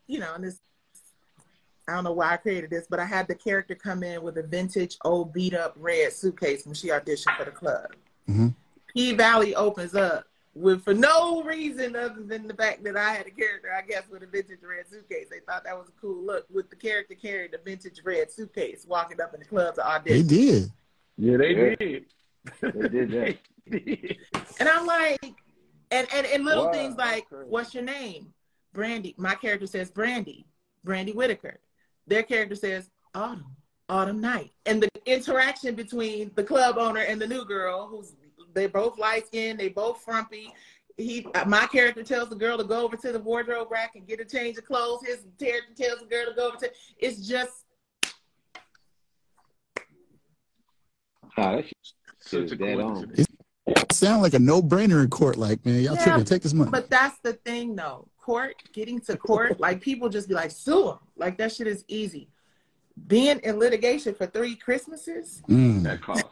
you 0.08 0.20
know, 0.20 0.34
and 0.34 0.44
this 0.44 0.60
I 1.88 1.96
don't 1.96 2.04
know 2.04 2.14
why 2.14 2.34
I 2.34 2.38
created 2.38 2.70
this, 2.70 2.88
but 2.90 3.00
I 3.00 3.06
had 3.06 3.28
the 3.28 3.36
character 3.36 3.76
come 3.76 4.04
in 4.04 4.22
with 4.22 4.38
a 4.38 4.44
vintage 4.44 4.98
old 5.04 5.34
beat 5.34 5.54
up 5.54 5.74
red 5.78 6.14
suitcase 6.14 6.66
when 6.66 6.76
she 6.76 6.88
auditioned 6.88 7.36
for 7.38 7.46
the 7.46 7.52
club. 7.52 7.88
Mm-hmm. 8.30 8.50
P 8.94 9.14
Valley 9.14 9.56
opens 9.56 9.96
up 9.96 10.26
with 10.56 10.84
for 10.84 10.94
no 10.94 11.44
reason 11.44 11.96
other 11.96 12.24
than 12.24 12.48
the 12.48 12.54
fact 12.54 12.84
that 12.84 12.96
I 12.96 13.14
had 13.14 13.26
a 13.26 13.32
character, 13.32 13.70
I 13.74 13.82
guess, 13.82 14.04
with 14.10 14.24
a 14.24 14.28
vintage 14.28 14.60
red 14.62 14.88
suitcase. 14.88 15.28
They 15.30 15.40
thought 15.40 15.64
that 15.66 15.78
was 15.78 15.90
a 15.90 16.00
cool 16.00 16.24
look 16.24 16.46
with 16.50 16.70
the 16.70 16.76
character 16.76 17.16
carrying 17.16 17.52
the 17.52 17.60
vintage 17.64 18.00
red 18.04 18.32
suitcase 18.32 18.86
walking 18.88 19.20
up 19.20 19.34
in 19.34 19.40
the 19.40 19.46
club 19.46 19.76
to 19.76 19.86
audition. 19.86 20.28
They 20.28 20.36
did. 20.36 20.72
Yeah, 21.18 21.38
they 21.38 21.50
yeah. 21.50 21.76
did. 21.76 22.06
They 22.62 22.90
did 22.90 23.12
that. 23.12 23.38
and 24.60 24.70
I'm 24.70 24.86
like, 24.86 25.34
and, 25.92 26.08
and, 26.14 26.28
and 26.28 26.46
little 26.46 26.66
wow, 26.66 26.72
things 26.72 26.96
like, 26.98 27.26
what's 27.30 27.74
your 27.74 27.84
name? 27.84 28.34
Brandy. 28.74 29.16
My 29.18 29.36
character 29.36 29.68
says 29.68 29.92
Brandy. 29.92 30.46
Brandy 30.84 31.14
Whitaker 31.14 31.60
their 32.08 32.24
character 32.24 32.56
says 32.56 32.90
autumn, 33.14 33.56
autumn 33.90 34.20
night. 34.22 34.52
And 34.66 34.82
the 34.82 34.90
interaction 35.06 35.76
between 35.76 36.32
the 36.36 36.44
club 36.44 36.78
owner 36.78 37.02
and 37.02 37.22
the 37.22 37.28
new 37.28 37.46
girl, 37.46 37.88
who's 37.88 38.14
they 38.54 38.68
both 38.68 39.00
light 39.00 39.26
skinned, 39.28 39.60
they 39.60 39.70
both 39.70 40.02
frumpy. 40.02 40.54
He, 40.96 41.26
my 41.48 41.66
character 41.66 42.04
tells 42.04 42.30
the 42.30 42.36
girl 42.36 42.56
to 42.58 42.64
go 42.64 42.84
over 42.86 42.96
to 42.98 43.12
the 43.12 43.20
wardrobe 43.20 43.72
rack 43.72 43.96
and 43.96 44.08
get 44.08 44.20
a 44.20 44.26
change 44.26 44.58
of 44.60 44.66
clothes. 44.66 45.04
His 45.04 45.26
character 45.40 45.74
tells 45.76 46.00
the 46.02 46.06
girl 46.06 46.26
to 46.28 46.34
go 46.36 46.48
over 46.50 46.58
to. 46.58 46.72
It's 47.00 47.28
just. 47.28 47.52
That 51.36 51.66
shit 51.66 51.74
Such 52.20 52.42
is 52.44 52.52
a 52.52 52.56
dead 52.56 52.80
on. 52.80 52.94
coincidence. 52.94 53.28
Sound 53.92 54.22
like 54.22 54.36
a 54.36 54.40
no-brainer 54.40 55.02
in 55.04 55.10
court. 55.10 55.36
Like, 55.36 55.66
man, 55.66 55.82
y'all 55.82 55.96
Yeah, 55.96 56.04
tripping. 56.04 56.26
Take 56.26 56.44
this 56.44 56.54
money. 56.54 56.70
But 56.70 56.92
that's 56.92 57.18
the 57.24 57.34
thing, 57.34 57.76
though. 57.76 58.08
Court, 58.24 58.56
getting 58.72 59.02
to 59.02 59.18
court, 59.30 59.60
like 59.60 59.82
people 59.82 60.08
just 60.08 60.30
be 60.30 60.34
like, 60.34 60.50
sue 60.52 60.86
them. 60.86 61.00
Like 61.18 61.38
that 61.40 61.52
shit 61.52 61.68
is 61.68 61.84
easy. 61.90 62.30
Being 63.08 63.40
in 63.40 63.60
litigation 63.60 64.14
for 64.16 64.26
three 64.28 64.56
Christmases, 64.56 65.42
Mm. 65.50 65.84
That 65.84 66.02
cost. 66.02 66.24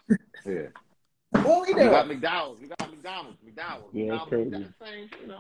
Yeah. 0.45 0.67
what 1.41 1.67
we 1.67 1.73
doing? 1.73 1.87
We 1.87 1.91
got 1.91 2.07
doing? 2.07 2.21
McDowell's. 2.21 2.59
We 2.61 2.67
got 2.67 2.89
McDonald's. 2.91 3.37
McDowell's. 3.45 3.89
Yeah, 3.93 4.03
McDonald's. 4.03 4.29
crazy. 4.29 4.49
That 4.51 4.87
same, 4.87 5.09
you 5.21 5.27
know. 5.27 5.39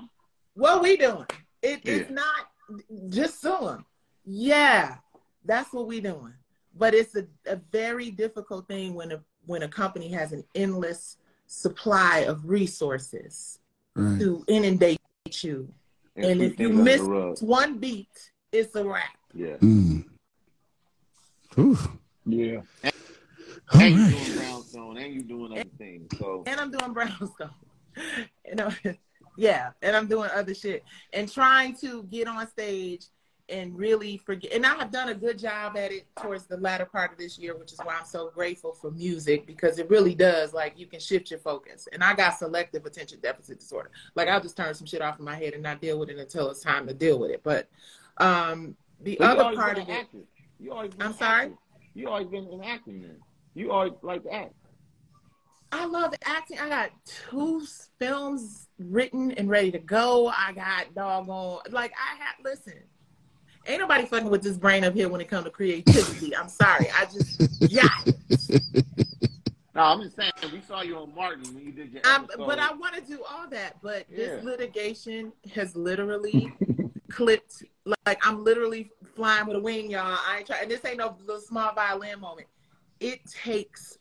What 0.55 0.81
we 0.81 0.97
doing? 0.97 1.25
It, 1.61 1.79
Yeah. 1.85 1.93
It's 1.93 2.11
not 2.11 2.45
just 3.09 3.39
sue 3.41 3.69
him. 3.69 3.85
Yeah, 4.25 4.95
that's 5.45 5.71
what 5.73 5.87
we 5.87 6.01
doing. 6.01 6.33
But 6.77 6.93
it's 6.93 7.15
a, 7.15 7.25
a 7.45 7.55
very 7.71 8.11
difficult 8.11 8.67
thing 8.67 8.93
when 8.93 9.11
a 9.13 9.21
when 9.45 9.63
a 9.63 9.67
company 9.67 10.09
has 10.09 10.31
an 10.33 10.43
endless 10.53 11.17
supply 11.47 12.19
of 12.19 12.47
resources 12.49 13.59
Right. 13.95 14.19
to 14.19 14.43
inundate 14.47 14.97
you. 15.41 15.67
And 16.15 16.39
sweep 16.39 16.53
if 16.53 16.59
you 16.59 16.69
miss 16.69 17.01
one 17.41 17.77
beat, 17.77 18.31
it's 18.51 18.75
a 18.75 18.83
wrap. 18.83 19.17
Yeah. 19.33 19.55
Mm. 19.57 20.05
Whew. 21.55 21.77
Yeah. 22.25 22.61
All 23.73 23.81
and 23.81 23.95
you 23.95 24.03
right. 24.03 24.25
doing 24.25 24.37
brownstone, 24.37 24.97
and 24.97 25.13
you 25.13 25.23
doing 25.23 25.51
other 25.53 25.69
things. 25.77 26.09
So 26.19 26.43
and 26.45 26.59
I'm 26.59 26.71
doing 26.71 26.93
brownstone. 26.93 27.51
you 28.45 28.55
know, 28.55 28.69
yeah, 29.37 29.71
and 29.81 29.95
I'm 29.95 30.07
doing 30.07 30.29
other 30.33 30.53
shit 30.53 30.83
and 31.13 31.31
trying 31.31 31.75
to 31.77 32.03
get 32.03 32.27
on 32.27 32.47
stage 32.49 33.05
and 33.51 33.77
really 33.77 34.17
forget. 34.17 34.53
And 34.53 34.65
I 34.65 34.75
have 34.75 34.91
done 34.91 35.09
a 35.09 35.13
good 35.13 35.37
job 35.37 35.77
at 35.77 35.91
it 35.91 36.07
towards 36.21 36.45
the 36.45 36.57
latter 36.57 36.85
part 36.85 37.11
of 37.11 37.17
this 37.17 37.37
year, 37.37 37.55
which 37.55 37.73
is 37.73 37.79
why 37.79 37.95
I'm 37.99 38.05
so 38.05 38.31
grateful 38.33 38.73
for 38.73 38.91
music 38.91 39.45
because 39.45 39.77
it 39.77 39.89
really 39.89 40.15
does 40.15 40.53
like 40.53 40.79
you 40.79 40.87
can 40.87 40.99
shift 40.99 41.29
your 41.29 41.39
focus. 41.39 41.87
And 41.91 42.03
I 42.03 42.13
got 42.15 42.37
selective 42.37 42.85
attention 42.85 43.19
deficit 43.21 43.59
disorder. 43.59 43.91
Like 44.15 44.29
I'll 44.29 44.41
just 44.41 44.57
turn 44.57 44.73
some 44.73 44.87
shit 44.87 45.01
off 45.01 45.19
in 45.19 45.25
my 45.25 45.35
head 45.35 45.53
and 45.53 45.61
not 45.61 45.81
deal 45.81 45.99
with 45.99 46.09
it 46.09 46.17
until 46.17 46.49
it's 46.49 46.61
time 46.61 46.87
to 46.87 46.93
deal 46.93 47.19
with 47.19 47.31
it. 47.31 47.41
But 47.43 47.69
um 48.17 48.75
the 49.01 49.17
But 49.19 49.37
other 49.37 49.55
part 49.55 49.77
of 49.77 49.89
it. 49.89 50.07
You 50.59 50.71
always 50.71 50.91
I'm 50.99 51.13
sorry? 51.13 51.51
You 51.93 52.07
always 52.07 52.27
been 52.27 52.47
an 52.47 52.63
acting 52.63 53.01
man. 53.01 53.17
You 53.53 53.71
always 53.71 53.93
like 54.01 54.23
to 54.23 54.33
act. 54.33 54.53
I 55.73 55.85
love 55.85 56.13
acting. 56.23 56.59
I 56.59 56.67
got 56.67 56.91
two 57.05 57.65
films 57.97 58.67
written 58.77 59.31
and 59.31 59.49
ready 59.49 59.71
to 59.71 59.79
go. 59.79 60.27
I 60.27 60.51
got 60.53 60.93
doggone 60.93 61.59
like 61.71 61.93
I 61.93 62.21
had 62.21 62.33
listen. 62.43 62.73
Ain't 63.67 63.79
nobody 63.79 64.05
fucking 64.05 64.29
with 64.29 64.41
this 64.41 64.57
brain 64.57 64.83
up 64.83 64.93
here 64.93 65.07
when 65.07 65.21
it 65.21 65.27
comes 65.27 65.45
to 65.45 65.51
creativity. 65.51 66.35
I'm 66.35 66.49
sorry. 66.49 66.87
I 66.95 67.05
just 67.05 67.41
yeah. 67.71 67.87
No, 69.73 69.83
I'm 69.83 70.01
just 70.01 70.17
saying 70.17 70.31
we 70.51 70.59
saw 70.61 70.81
you 70.81 70.97
on 70.97 71.15
Martin 71.15 71.55
when 71.55 71.65
you 71.65 71.71
did 71.71 71.93
your 71.93 72.01
I'm, 72.03 72.27
but 72.37 72.59
I 72.59 72.73
want 72.73 72.93
to 72.95 73.01
do 73.01 73.23
all 73.23 73.47
that. 73.49 73.81
But 73.81 74.05
this 74.09 74.43
litigation 74.43 75.31
has 75.55 75.75
literally 75.77 76.53
clipped. 77.09 77.63
Like 77.85 78.19
I'm 78.21 78.43
literally 78.43 78.91
flying 79.15 79.47
with 79.47 79.55
a 79.55 79.61
wing, 79.61 79.91
y'all. 79.91 80.17
I 80.27 80.39
ain't 80.39 80.47
trying. 80.47 80.63
And 80.63 80.71
this 80.71 80.83
ain't 80.83 80.97
no 80.97 81.15
little 81.25 81.41
small 81.41 81.73
violin 81.73 82.19
moment. 82.19 82.47
It 82.99 83.21
takes 83.25 83.97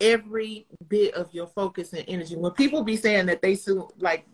every 0.00 0.66
bit 0.88 1.14
of 1.14 1.32
your 1.32 1.46
focus 1.46 1.92
and 1.92 2.04
energy. 2.08 2.34
When 2.34 2.52
people 2.52 2.82
be 2.82 2.96
saying 2.96 3.26
that 3.26 3.40
they 3.40 3.54
sue, 3.54 3.88
like 3.98 4.26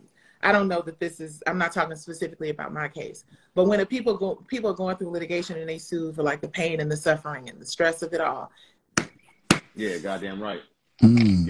I 0.43 0.51
don't 0.51 0.67
know 0.67 0.81
that 0.81 0.99
this 0.99 1.19
is. 1.19 1.43
I'm 1.47 1.57
not 1.57 1.71
talking 1.71 1.95
specifically 1.95 2.49
about 2.49 2.73
my 2.73 2.87
case, 2.87 3.25
but 3.53 3.65
when 3.65 3.79
the 3.79 3.85
people 3.85 4.17
go, 4.17 4.35
people 4.47 4.71
are 4.71 4.75
going 4.75 4.97
through 4.97 5.09
litigation 5.09 5.57
and 5.57 5.69
they 5.69 5.77
sue 5.77 6.11
for 6.13 6.23
like 6.23 6.41
the 6.41 6.47
pain 6.47 6.79
and 6.79 6.91
the 6.91 6.97
suffering 6.97 7.49
and 7.49 7.59
the 7.59 7.65
stress 7.65 8.01
of 8.01 8.13
it 8.13 8.21
all. 8.21 8.51
yeah, 9.75 9.97
goddamn 9.97 10.41
right. 10.41 10.61
Mm. 11.01 11.47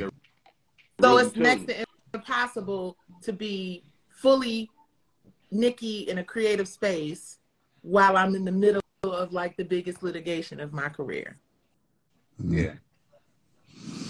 So 1.02 1.10
Really 1.10 1.24
it's 1.26 1.34
too. 1.34 1.40
next 1.42 1.66
to 1.68 1.86
impossible 2.14 2.98
to 3.24 3.34
be 3.34 3.84
fully 4.10 4.70
Nicci 5.54 6.08
in 6.08 6.18
a 6.20 6.24
creative 6.24 6.68
space 6.68 7.40
while 7.82 8.18
I'm 8.18 8.36
in 8.36 8.46
the 8.46 8.52
middle 8.52 8.82
of 9.04 9.34
like 9.34 9.58
the 9.58 9.64
biggest 9.66 10.04
litigation 10.04 10.60
of 10.60 10.74
my 10.74 10.90
career. 10.90 11.38
Yeah, 12.44 12.74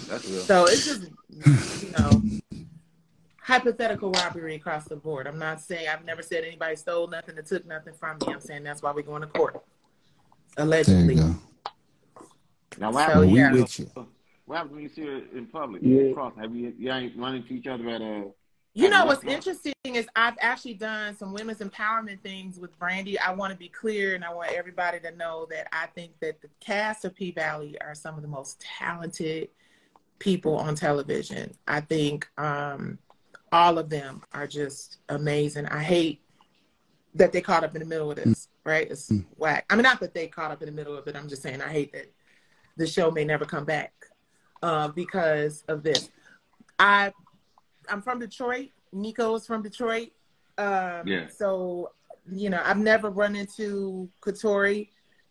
that's 0.08 0.28
real. 0.28 0.40
So 0.40 0.64
it's 0.64 0.84
just, 0.84 1.02
you 1.82 1.92
know, 1.98 2.22
hypothetical 3.42 4.10
robbery 4.12 4.54
across 4.54 4.84
the 4.84 4.96
board. 4.96 5.26
I'm 5.26 5.38
not 5.38 5.60
saying, 5.60 5.88
I've 5.88 6.04
never 6.04 6.22
said 6.22 6.44
anybody 6.44 6.76
stole 6.76 7.08
nothing 7.08 7.36
or 7.36 7.42
took 7.42 7.66
nothing 7.66 7.92
from 7.94 8.18
me. 8.26 8.32
I'm 8.32 8.40
saying 8.40 8.62
that's 8.62 8.82
why 8.82 8.92
we're 8.92 9.02
going 9.02 9.22
to 9.22 9.28
court. 9.28 9.62
There 10.56 10.64
Allegedly. 10.64 11.14
you 11.16 11.20
go. 11.20 11.34
Now, 12.78 12.92
what 12.92 13.06
So, 13.06 13.14
happens, 13.14 13.32
we 13.32 13.38
yeah. 13.38 13.52
with 13.52 13.78
you. 13.80 13.90
what 14.46 14.56
happens 14.56 14.72
when 14.74 14.82
you 14.82 14.88
see 14.88 15.02
her 15.06 15.20
in 15.36 15.46
public? 15.46 15.82
Yeah. 15.84 16.12
Cross? 16.12 16.34
Have 16.38 16.54
you 16.54 16.72
you 16.78 16.90
ain't 16.92 17.16
run 17.18 17.34
into 17.34 17.52
each 17.54 17.66
other 17.66 17.88
at 17.88 18.00
a? 18.00 18.30
You 18.74 18.88
know 18.88 19.04
what's 19.04 19.22
interesting 19.24 19.74
is 19.84 20.06
I've 20.16 20.36
actually 20.40 20.74
done 20.74 21.14
some 21.14 21.34
women's 21.34 21.58
empowerment 21.58 22.22
things 22.22 22.58
with 22.58 22.78
Brandy. 22.78 23.18
I 23.18 23.34
want 23.34 23.52
to 23.52 23.58
be 23.58 23.68
clear 23.68 24.14
and 24.14 24.24
I 24.24 24.32
want 24.32 24.52
everybody 24.52 24.98
to 25.00 25.10
know 25.14 25.46
that 25.50 25.68
I 25.72 25.88
think 25.88 26.12
that 26.20 26.40
the 26.40 26.48
cast 26.60 27.04
of 27.04 27.14
P 27.14 27.32
Valley 27.32 27.76
are 27.82 27.94
some 27.94 28.14
of 28.16 28.22
the 28.22 28.28
most 28.28 28.58
talented 28.60 29.48
people 30.18 30.56
on 30.56 30.74
television. 30.74 31.52
I 31.68 31.80
think 31.80 32.26
um, 32.38 32.98
all 33.52 33.78
of 33.78 33.90
them 33.90 34.22
are 34.32 34.46
just 34.46 34.98
amazing. 35.10 35.66
I 35.66 35.82
hate 35.82 36.22
that 37.14 37.32
they 37.32 37.42
caught 37.42 37.62
up 37.62 37.74
in 37.74 37.80
the 37.80 37.86
middle 37.86 38.10
of 38.10 38.16
this, 38.16 38.48
right? 38.64 38.90
It's 38.90 39.12
whack. 39.36 39.66
I 39.68 39.76
mean, 39.76 39.82
not 39.82 40.00
that 40.00 40.14
they 40.14 40.26
caught 40.26 40.50
up 40.50 40.62
in 40.62 40.66
the 40.66 40.72
middle 40.72 40.96
of 40.96 41.06
it. 41.06 41.14
I'm 41.14 41.28
just 41.28 41.42
saying 41.42 41.60
I 41.60 41.68
hate 41.68 41.92
that 41.92 42.10
the 42.78 42.86
show 42.86 43.10
may 43.10 43.24
never 43.24 43.44
come 43.44 43.66
back 43.66 43.92
uh, 44.62 44.88
because 44.88 45.62
of 45.68 45.82
this. 45.82 46.08
I 46.78 47.12
I'm 47.88 48.00
from 48.00 48.18
Detroit. 48.18 48.70
Nico 48.92 49.34
is 49.34 49.46
from 49.46 49.62
Detroit. 49.62 50.10
Um, 50.58 51.06
Yeah. 51.06 51.26
So, 51.28 51.90
you 52.30 52.50
know, 52.50 52.60
I've 52.64 52.78
never 52.78 53.10
run 53.10 53.36
into 53.36 54.08
Katori. 54.20 54.88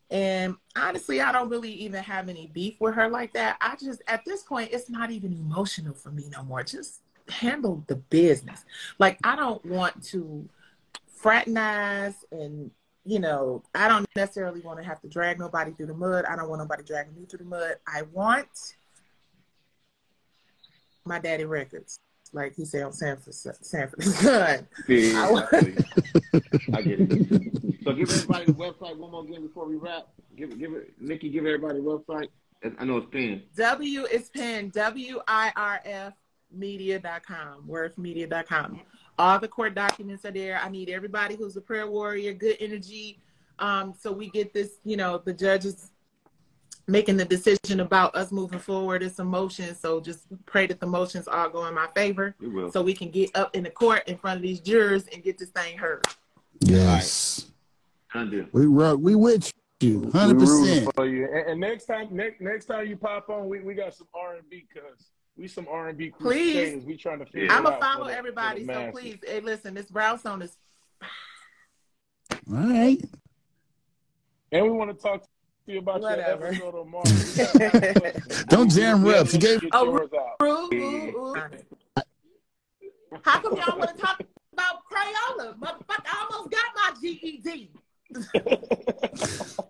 And 0.10 0.56
honestly, 0.76 1.22
I 1.22 1.32
don't 1.32 1.50
really 1.50 1.72
even 1.72 2.04
have 2.04 2.28
any 2.28 2.48
beef 2.48 2.76
with 2.82 2.96
her 2.96 3.08
like 3.08 3.34
that. 3.34 3.58
I 3.62 3.78
just, 3.78 4.02
at 4.08 4.26
this 4.26 4.44
point, 4.44 4.70
it's 4.74 4.90
not 4.90 5.10
even 5.10 5.32
emotional 5.32 5.94
for 5.94 6.12
me 6.12 6.26
no 6.30 6.44
more. 6.44 6.64
Just 6.64 7.01
handle 7.30 7.84
the 7.88 7.96
business. 7.96 8.64
Like, 9.00 9.20
I 9.24 9.36
don't 9.36 9.64
want 9.66 10.04
to 10.06 10.48
fraternize 11.16 12.16
and, 12.32 12.72
you 13.06 13.20
know, 13.20 13.64
I 13.76 13.88
don't 13.88 14.08
necessarily 14.16 14.62
want 14.62 14.80
to 14.80 14.86
have 14.86 15.02
to 15.02 15.08
drag 15.08 15.40
nobody 15.40 15.72
through 15.72 15.88
the 15.88 15.94
mud. 15.94 16.26
I 16.26 16.36
don't 16.36 16.50
want 16.50 16.62
nobody 16.62 16.84
dragging 16.84 17.16
me 17.16 17.26
through 17.26 17.40
the 17.40 17.46
mud. 17.46 17.76
I 17.88 18.04
want 18.04 18.76
my 21.06 21.20
daddy 21.20 21.46
records, 21.46 21.98
like 22.34 22.56
he 22.56 22.66
said 22.66 22.84
on 22.84 22.94
Sanford, 22.94 23.34
Sanford 23.34 24.04
Son. 24.04 24.68
Yeah, 24.88 25.28
I- 25.28 25.58
exactly. 25.58 25.86
I 26.74 26.82
get 26.82 27.00
it. 27.02 27.84
So 27.84 27.94
give 27.94 28.10
everybody 28.12 28.46
the 28.46 28.54
website 28.54 28.98
one 28.98 29.12
more 29.12 29.24
again 29.24 29.42
before 29.42 29.68
we 29.68 29.76
wrap. 29.76 30.08
Give 30.38 30.52
it, 30.52 30.60
give 30.60 30.74
it, 30.74 31.04
Nicci. 31.04 31.32
Give 31.32 31.46
everybody 31.46 31.80
the 31.80 31.86
website. 31.86 32.30
I 32.78 32.86
know 32.86 32.98
it's 32.98 33.08
pinned. 33.10 33.42
W 33.58 34.06
is 34.06 34.30
pen 34.30 34.70
W 34.70 35.20
I 35.28 35.52
R 35.56 35.82
F 35.84 36.14
media.com, 36.54 37.64
wirfmedia.com. 37.68 38.82
All 39.18 39.40
the 39.40 39.48
court 39.48 39.76
documents 39.76 40.26
are 40.26 40.32
there. 40.32 40.60
I 40.64 40.70
need 40.70 40.90
everybody 40.90 41.36
who's 41.36 41.56
a 41.58 41.62
prayer 41.62 41.90
warrior, 41.90 42.34
good 42.34 42.58
energy. 42.60 43.20
Um, 43.60 43.94
so 44.00 44.12
we 44.12 44.30
get 44.30 44.54
this, 44.54 44.80
you 44.84 44.98
know, 44.98 45.22
the 45.24 45.34
judges 45.34 45.92
making 46.88 47.18
the 47.18 47.26
decision 47.26 47.80
about 47.82 48.16
us 48.16 48.32
moving 48.32 48.60
forward. 48.60 49.04
It's 49.04 49.20
a 49.20 49.24
motion. 49.24 49.76
So 49.76 50.00
just 50.00 50.26
pray 50.46 50.66
that 50.68 50.80
the 50.80 50.88
motions 50.88 51.28
all 51.28 51.50
go 51.50 51.66
in 51.68 51.74
my 51.76 51.88
favor 51.96 52.36
We 52.40 52.48
will. 52.50 52.72
so 52.72 52.82
we 52.82 52.94
can 52.94 53.12
get 53.12 53.30
up 53.36 53.56
in 53.56 53.64
the 53.64 53.70
court 53.70 54.04
in 54.08 54.18
front 54.18 54.38
of 54.38 54.42
these 54.42 54.60
jurors 54.60 55.06
and 55.14 55.24
get 55.24 55.38
this 55.38 55.50
thing 55.50 55.78
heard. 55.78 56.06
Yes. 56.60 57.52
Undo. 58.14 58.48
We 58.52 58.66
rock. 58.66 58.98
We 59.00 59.16
with 59.16 59.52
you. 59.80 60.10
Hundred 60.12 60.42
rooting 60.42 60.86
percent. 60.86 60.96
for 60.96 61.06
you. 61.06 61.26
And, 61.26 61.52
and 61.52 61.60
next 61.60 61.86
time, 61.86 62.08
next 62.12 62.42
next 62.42 62.66
time 62.66 62.88
you 62.88 62.98
pop 62.98 63.30
on, 63.30 63.48
we, 63.48 63.62
we 63.62 63.74
got 63.74 63.94
some 63.94 64.08
R 64.14 64.36
and 64.36 64.50
B 64.50 64.66
cause 64.74 65.06
we 65.41 65.47
some 65.47 65.67
R 65.69 65.89
and 65.89 65.97
B 65.97 66.12
Please. 66.19 66.54
crusaders. 66.54 66.86
We 66.86 66.95
trying 66.97 67.19
to 67.19 67.25
figure 67.25 67.45
Yeah. 67.45 67.54
I'm 67.58 67.65
out 67.65 67.65
gonna 67.65 67.75
for 67.77 67.82
follow 67.82 68.08
the- 68.08 68.15
everybody. 68.17 68.62
So 68.62 68.67
masses. 68.67 68.99
please, 69.01 69.17
hey, 69.25 69.39
listen, 69.39 69.73
this 69.73 69.88
brownstone 69.88 70.41
is 70.43 70.56
All 71.01 71.08
right. 72.69 73.01
And 74.51 74.65
we 74.65 74.69
want 74.71 74.91
to 74.95 75.01
talk 75.01 75.23
to 75.23 75.27
you 75.67 75.80
about 75.80 76.01
Whatever. 76.01 76.45
your 76.54 76.54
episode 76.54 76.75
on 76.75 76.91
Marvel. 76.91 77.12
We 77.12 77.36
got 77.38 77.56
a 77.56 77.58
lot 77.58 77.73
of 77.73 77.82
questions. 78.01 78.43
Don't 78.45 78.69
jam 78.71 79.04
Yeah, 79.06 79.12
reps. 79.13 79.34
You 79.34 79.39
gave- 79.39 79.62
get 79.62 79.69
Oh, 79.73 79.86
yours 79.86 80.10
out. 80.13 80.36
Ooh, 80.45 80.69
ooh, 80.75 81.17
ooh. 81.17 81.36
How 83.23 83.39
come 83.41 83.56
y'all 83.58 83.77
want 83.80 83.95
to 83.95 84.01
talk 84.01 84.21
about 84.54 84.75
Crayola? 84.91 85.58
Motherfucker, 85.60 86.06
I 86.06 86.27
almost 86.32 86.51
got 86.51 86.65
my 86.75 86.93
GED. 87.01 87.71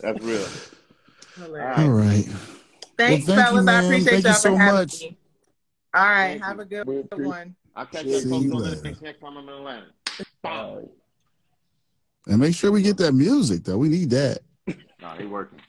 That's 0.00 0.20
real. 0.22 0.46
Hilarious. 1.38 1.78
All 1.78 1.90
right. 1.90 2.24
Thanks, 2.96 3.26
Well, 3.28 3.36
thank 3.36 3.48
fellas. 3.48 3.64
man. 3.64 3.74
I 3.74 3.86
appreciate 3.86 4.10
Thank 4.10 4.24
you 4.24 4.30
y'all 4.30 4.38
so 4.38 4.50
for 4.50 4.56
having 4.58 4.74
much. 4.80 5.00
me. 5.02 5.18
All 5.94 6.02
right. 6.04 6.28
Thank 6.30 6.42
have 6.44 6.56
you. 6.56 6.62
a 6.62 6.64
good 6.66 6.86
We 6.88 6.98
appreciate- 7.00 7.26
one. 7.26 7.56
I'll 7.76 7.86
catch 7.86 8.02
See 8.02 8.10
you 8.10 8.20
folks 8.22 8.32
on 8.32 8.48
the 8.48 8.56
later. 8.56 8.82
next 8.82 9.02
next 9.02 9.20
time 9.20 9.36
I'm 9.36 9.48
in 9.48 9.54
Atlanta. 9.54 9.86
All 10.44 10.76
right. 10.76 10.88
And 12.26 12.40
make 12.40 12.54
sure 12.54 12.72
we 12.72 12.82
get 12.82 12.96
that 12.98 13.12
music 13.12 13.62
though. 13.64 13.78
We 13.78 13.88
need 13.88 14.10
that. 14.10 14.38
Nah, 15.00 15.16
they 15.16 15.26
working. 15.26 15.60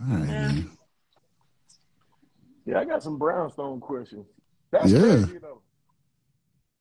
All 0.00 0.16
right, 0.16 0.26
man. 0.26 0.70
Yeah, 2.64 2.80
I 2.80 2.84
got 2.86 3.02
some 3.02 3.18
brownstone 3.18 3.78
questions. 3.78 4.26
That's 4.70 4.90
Yeah. 4.90 5.00
crazy 5.00 5.38
though. 5.38 5.60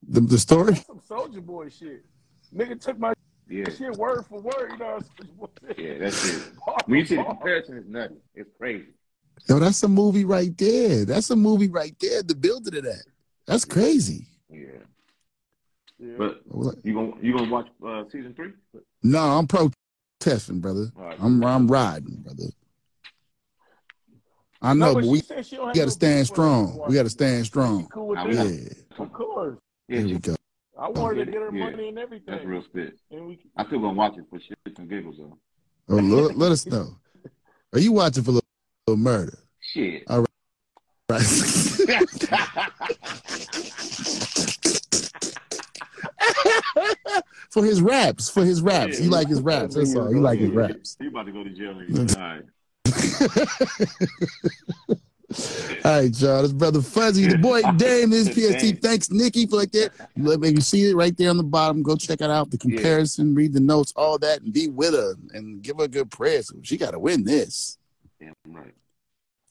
The, 0.08 0.22
the 0.22 0.40
story? 0.40 0.74
That's 0.74 0.88
some 0.88 1.00
Soulja 1.02 1.46
Boy 1.46 1.68
shit. 1.70 2.06
Nigga 2.56 2.80
took 2.80 2.98
my 2.98 3.13
Yeah, 3.50 3.66
shit 3.70 3.92
word 3.98 4.26
for 4.28 4.40
word. 4.42 4.72
You 4.72 4.78
know, 4.78 5.00
Soulja 5.20 5.38
Boy 5.38 5.48
said. 5.68 5.76
yeah, 5.78 5.98
that's 6.00 6.26
it. 6.26 6.56
Bar 6.66 6.78
When 6.86 7.00
you 7.00 7.06
see 7.06 7.16
the 7.16 7.22
for 7.24 7.26
bar. 7.26 7.36
comparison, 7.36 7.78
it's 7.78 7.88
nothing. 7.88 8.18
It's 8.36 8.50
crazy. 8.58 8.88
Yo, 9.50 9.60
that's 9.60 9.84
a 9.84 9.88
movie 9.88 10.26
right 10.26 10.56
there. 10.58 11.06
That's 11.06 11.30
a 11.30 11.36
movie 11.36 11.68
right 11.70 11.96
there. 12.00 12.24
The 12.24 12.36
building 12.36 12.76
of 12.78 12.84
that. 12.86 13.04
That's 13.46 13.66
crazy. 13.66 14.28
Yeah, 14.50 14.60
Yeah. 16.00 16.16
but 16.18 16.42
you 16.84 16.94
gonna 16.94 17.14
you 17.22 17.34
gonna 17.34 17.52
watch 17.52 17.68
uh, 17.86 18.04
season 18.12 18.34
three? 18.34 18.52
No, 19.02 19.20
I'm 19.20 19.48
protesting, 19.48 20.60
brother. 20.62 20.88
All 20.98 21.04
right. 21.04 21.18
I'm 21.20 21.44
I'm 21.44 21.68
riding, 21.70 22.22
brother. 22.22 22.46
I 24.62 24.74
No, 24.74 24.86
know, 24.86 24.94
but 24.94 25.00
but 25.02 25.04
she 25.06 25.10
we 25.12 25.20
said 25.22 25.46
she 25.46 25.56
don't 25.58 25.68
have 25.68 25.76
got 25.76 25.86
to 25.86 25.92
stand 25.92 26.12
beef 26.28 26.38
with 26.38 26.40
us 26.40 26.46
strong. 26.46 26.82
We 26.88 26.96
got 26.96 27.04
to 27.04 27.10
stand 27.10 27.46
strong. 27.46 27.88
cool 27.88 28.08
with 28.08 28.18
Nah, 28.20 28.28
that. 28.28 28.78
Yeah, 28.98 29.04
Of 29.04 29.12
course. 29.12 29.58
Yeah, 29.90 29.98
there 29.98 30.08
we 30.08 30.20
go. 30.20 30.36
I 30.80 30.90
wanted 30.90 31.26
to 31.26 31.32
get 31.32 31.42
her 31.42 31.56
Yeah. 31.56 31.66
money 31.70 31.90
and 31.90 32.00
everything. 32.00 32.34
that's 32.34 32.46
real 32.46 32.64
spit. 32.64 32.98
And 33.12 33.28
we, 33.28 33.40
I 33.58 33.66
still 33.66 33.80
gonna 33.80 33.94
watch 33.94 34.18
it 34.18 34.26
for 34.30 34.40
shits 34.40 34.78
and 34.80 34.90
giggles 34.90 35.16
though. 35.18 35.38
Oh, 35.90 35.96
let, 35.96 36.38
let 36.38 36.52
us 36.52 36.66
know. 36.66 36.96
Are 37.74 37.80
you 37.80 37.92
watching 37.92 38.24
for 38.24 38.32
little, 38.32 38.48
little 38.88 39.04
murder? 39.04 39.38
Shit. 39.74 40.04
All 40.10 40.20
right. 40.20 40.28
Right. 41.10 41.22
for 47.52 47.64
his 47.64 47.82
raps, 47.82 48.30
for 48.30 48.44
his 48.44 48.62
raps. 48.62 49.00
You 49.00 49.10
like 49.10 49.28
his 49.28 49.42
raps. 49.42 49.76
That's 49.76 49.96
all. 49.96 50.12
You 50.12 50.22
like 50.22 50.40
his 50.40 50.52
raps. 50.52 50.96
He 51.00 51.08
about 51.08 51.26
to 51.26 51.32
go 51.32 51.44
to 51.44 51.50
jail. 51.50 51.74
nigga. 51.74 52.18
All 52.18 52.24
right. 52.24 52.44
All 55.86 56.02
right, 56.02 56.20
y'all. 56.20 56.42
This 56.42 56.54
brother 56.54 56.82
Fuzzy, 56.82 57.28
the 57.28 57.38
boy 57.38 57.62
Dame, 57.78 58.10
this 58.10 58.28
PST. 58.30 58.82
Thanks, 58.82 59.10
Nicci, 59.10 59.50
for 59.50 59.58
like 59.58 59.72
that. 59.72 59.92
You 60.16 60.26
Let 60.26 60.40
maybe 60.40 60.62
see 60.62 60.90
it 60.90 60.96
right 60.96 61.16
there 61.18 61.30
on 61.30 61.38
the 61.38 61.44
bottom. 61.44 61.84
Go 61.84 61.96
check 61.96 62.22
it 62.22 62.30
out. 62.30 62.52
The 62.52 62.58
comparison, 62.58 63.36
read 63.36 63.54
the 63.54 63.60
notes, 63.60 63.94
all 63.96 64.18
that, 64.20 64.42
and 64.42 64.54
be 64.54 64.68
with 64.70 64.94
her 64.94 65.16
and 65.34 65.62
give 65.62 65.78
her 65.78 65.86
a 65.86 65.88
good 65.88 66.12
prayer. 66.12 66.42
So 66.42 66.56
she 66.62 66.78
got 66.78 66.92
to 66.92 67.00
win 67.00 67.24
this. 67.24 67.78
Damn 68.20 68.34
right. 68.48 68.74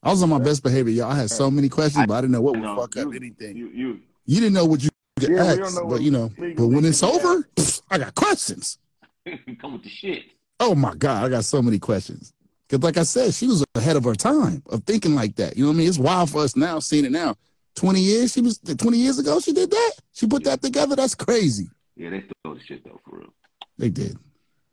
I 0.02 0.10
was 0.10 0.22
on 0.22 0.30
my 0.30 0.38
best 0.38 0.62
behavior, 0.62 0.92
y'all. 0.92 1.12
I 1.12 1.16
had 1.16 1.30
so 1.30 1.50
many 1.50 1.68
questions, 1.68 2.06
but 2.06 2.14
I 2.14 2.20
didn't 2.22 2.32
know 2.32 2.40
what 2.40 2.54
would 2.54 2.62
No, 2.62 2.76
fuck 2.76 2.96
up 2.96 3.14
anything. 3.14 3.56
You 3.56 3.68
you 3.68 4.00
You 4.26 4.40
didn't 4.40 4.54
know 4.54 4.64
what 4.64 4.82
you 4.82 4.90
could 5.18 5.30
Yeah, 5.30 5.44
ask, 5.44 5.80
but 5.88 6.02
you 6.02 6.10
know. 6.10 6.30
But 6.56 6.66
when 6.66 6.84
it's 6.84 7.02
over, 7.02 7.42
pfft, 7.56 7.82
I 7.90 7.98
got 7.98 8.14
questions. 8.14 8.78
come 9.60 9.74
with 9.74 9.84
the 9.84 9.88
shit. 9.88 10.24
Oh 10.58 10.74
my 10.74 10.94
god, 10.94 11.24
I 11.24 11.28
got 11.28 11.44
so 11.44 11.62
many 11.62 11.78
questions. 11.78 12.32
Because 12.72 12.84
like 12.84 12.96
I 12.96 13.02
said, 13.02 13.34
she 13.34 13.46
was 13.48 13.62
ahead 13.74 13.96
of 13.96 14.04
her 14.04 14.14
time 14.14 14.62
of 14.70 14.82
thinking 14.84 15.14
like 15.14 15.36
that. 15.36 15.58
You 15.58 15.64
know 15.64 15.68
what 15.68 15.74
I 15.74 15.78
mean? 15.80 15.88
It's 15.88 15.98
wild 15.98 16.30
for 16.30 16.38
us 16.40 16.56
now 16.56 16.78
seeing 16.78 17.04
it 17.04 17.12
now. 17.12 17.36
Twenty 17.74 18.00
years, 18.00 18.32
she 18.32 18.40
was 18.40 18.58
twenty 18.60 18.96
years 18.96 19.18
ago. 19.18 19.40
She 19.40 19.52
did 19.52 19.70
that. 19.70 19.92
She 20.14 20.26
put 20.26 20.42
that 20.44 20.62
together. 20.62 20.96
That's 20.96 21.14
crazy. 21.14 21.68
Yeah, 21.96 22.08
they 22.08 22.24
throw 22.42 22.54
the 22.54 22.60
shit 22.60 22.82
though 22.82 22.98
for 23.04 23.18
real. 23.18 23.34
They 23.76 23.90
did. 23.90 24.16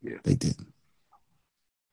Yeah. 0.00 0.16
They 0.24 0.34
did. 0.34 0.56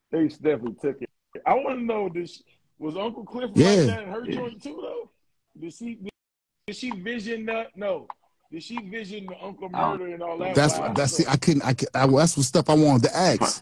they 0.09 0.29
definitely 0.29 0.75
took 0.81 1.01
it. 1.01 1.09
I 1.45 1.55
want 1.55 1.79
to 1.79 1.83
know, 1.83 2.07
did 2.07 2.29
she, 2.29 2.41
was 2.79 2.95
Uncle 2.95 3.25
Cliff 3.25 3.51
Yeah. 3.53 3.67
like 3.67 3.87
that 3.87 4.03
in 4.03 4.09
her 4.09 4.25
Yeah. 4.25 4.35
joint 4.35 4.63
too, 4.63 4.79
though? 4.81 5.09
Did 5.59 5.73
she, 5.73 5.99
did 6.67 6.75
she 6.75 6.91
vision 6.91 7.45
that? 7.47 7.75
No. 7.75 8.07
Did 8.49 8.63
she 8.63 8.77
vision 8.77 9.25
the 9.25 9.35
Uncle 9.43 9.67
murder 9.67 10.07
and 10.07 10.23
all 10.23 10.37
that? 10.37 10.55
That's 10.55 10.79
that's 10.95 11.17
the, 11.17 11.29
I 11.29 11.35
couldn't. 11.35 11.63
I, 11.63 11.73
could, 11.73 11.89
I 11.93 12.07
that's 12.07 12.37
what 12.37 12.45
stuff 12.45 12.69
I 12.69 12.75
wanted 12.75 13.09
to 13.09 13.17
ask. 13.17 13.61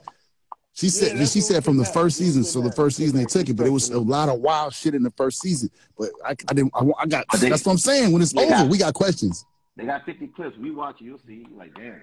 She 0.76 0.90
said 0.90 1.18
Yeah, 1.18 1.24
she 1.26 1.40
said 1.40 1.64
from 1.64 1.78
the 1.78 1.86
first 1.86 2.18
season. 2.18 2.44
So 2.44 2.60
the 2.62 2.72
first 2.72 2.98
season 2.98 3.18
they 3.18 3.24
took 3.26 3.48
it, 3.48 3.56
but 3.56 3.66
it 3.66 3.70
was 3.70 3.90
a 3.90 4.00
lot 4.00 4.28
of 4.28 4.40
wild 4.42 4.74
shit 4.74 4.94
in 4.94 5.04
the 5.04 5.12
first 5.12 5.40
season. 5.42 5.70
But 5.98 6.10
I, 6.24 6.32
I 6.32 6.54
didn't. 6.54 6.72
I, 6.76 6.82
I 7.00 7.06
got. 7.06 7.26
They- 7.40 7.50
that's 7.50 7.66
what 7.66 7.72
I'm 7.72 7.78
saying. 7.78 8.12
When 8.12 8.22
it's 8.22 8.36
over, 8.36 8.46
got- 8.50 8.70
we 8.70 8.78
got 8.78 8.94
questions. 8.94 9.46
They 9.78 9.86
got 9.86 10.06
50 10.06 10.28
clips. 10.28 10.58
We 10.58 10.72
watch 10.72 10.98
you'll 11.00 11.20
see. 11.26 11.46
Like, 11.58 11.74
damn. 11.76 12.02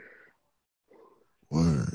Word. 1.51 1.92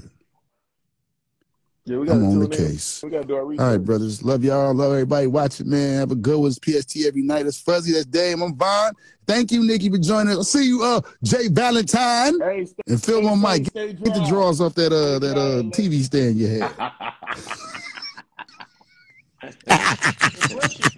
Yeah, 1.87 1.99
we 1.99 2.07
gotta 2.07 2.19
I'm 2.19 2.25
on 2.25 2.39
the 2.39 2.45
in. 2.45 2.51
case. 2.51 3.01
We 3.01 3.09
got 3.09 3.21
to 3.21 3.27
do 3.29 3.35
our 3.37 3.45
research. 3.45 3.63
All 3.63 3.71
right, 3.71 3.77
brothers. 3.77 4.21
Love 4.21 4.43
y'all. 4.43 4.73
Love 4.73 4.91
everybody 4.91 5.25
watching, 5.27 5.69
man. 5.69 5.99
Have 5.99 6.11
a 6.11 6.15
good 6.15 6.37
one. 6.37 6.49
It's 6.49 6.59
PST 6.59 7.05
every 7.05 7.21
night. 7.21 7.43
That's 7.43 7.61
Fuzzy. 7.61 7.93
That's 7.93 8.05
Dame. 8.05 8.41
I'm 8.41 8.53
Vaughn. 8.57 8.91
Thank 9.25 9.53
you, 9.53 9.61
Nicci, 9.61 9.89
for 9.89 9.97
joining 9.97 10.31
us. 10.33 10.37
I'll 10.37 10.43
see 10.43 10.67
you, 10.67 10.83
uh, 10.83 10.99
Jay 11.23 11.47
Valentine. 11.47 12.41
Hey, 12.41 12.65
stay, 12.65 12.83
And 12.87 13.01
Phil 13.01 13.19
stay 13.21 13.27
on 13.29 13.41
mic. 13.41 13.67
stay 13.67 13.93
Get 13.93 14.13
the 14.13 14.25
drawers 14.27 14.59
off 14.59 14.75
that 14.75 14.91
uh 14.91 15.19
that 15.19 15.37
uh 15.37 15.63
TV 15.71 16.03
stand 16.03 16.37
you 16.37 16.59
had. 16.59 16.71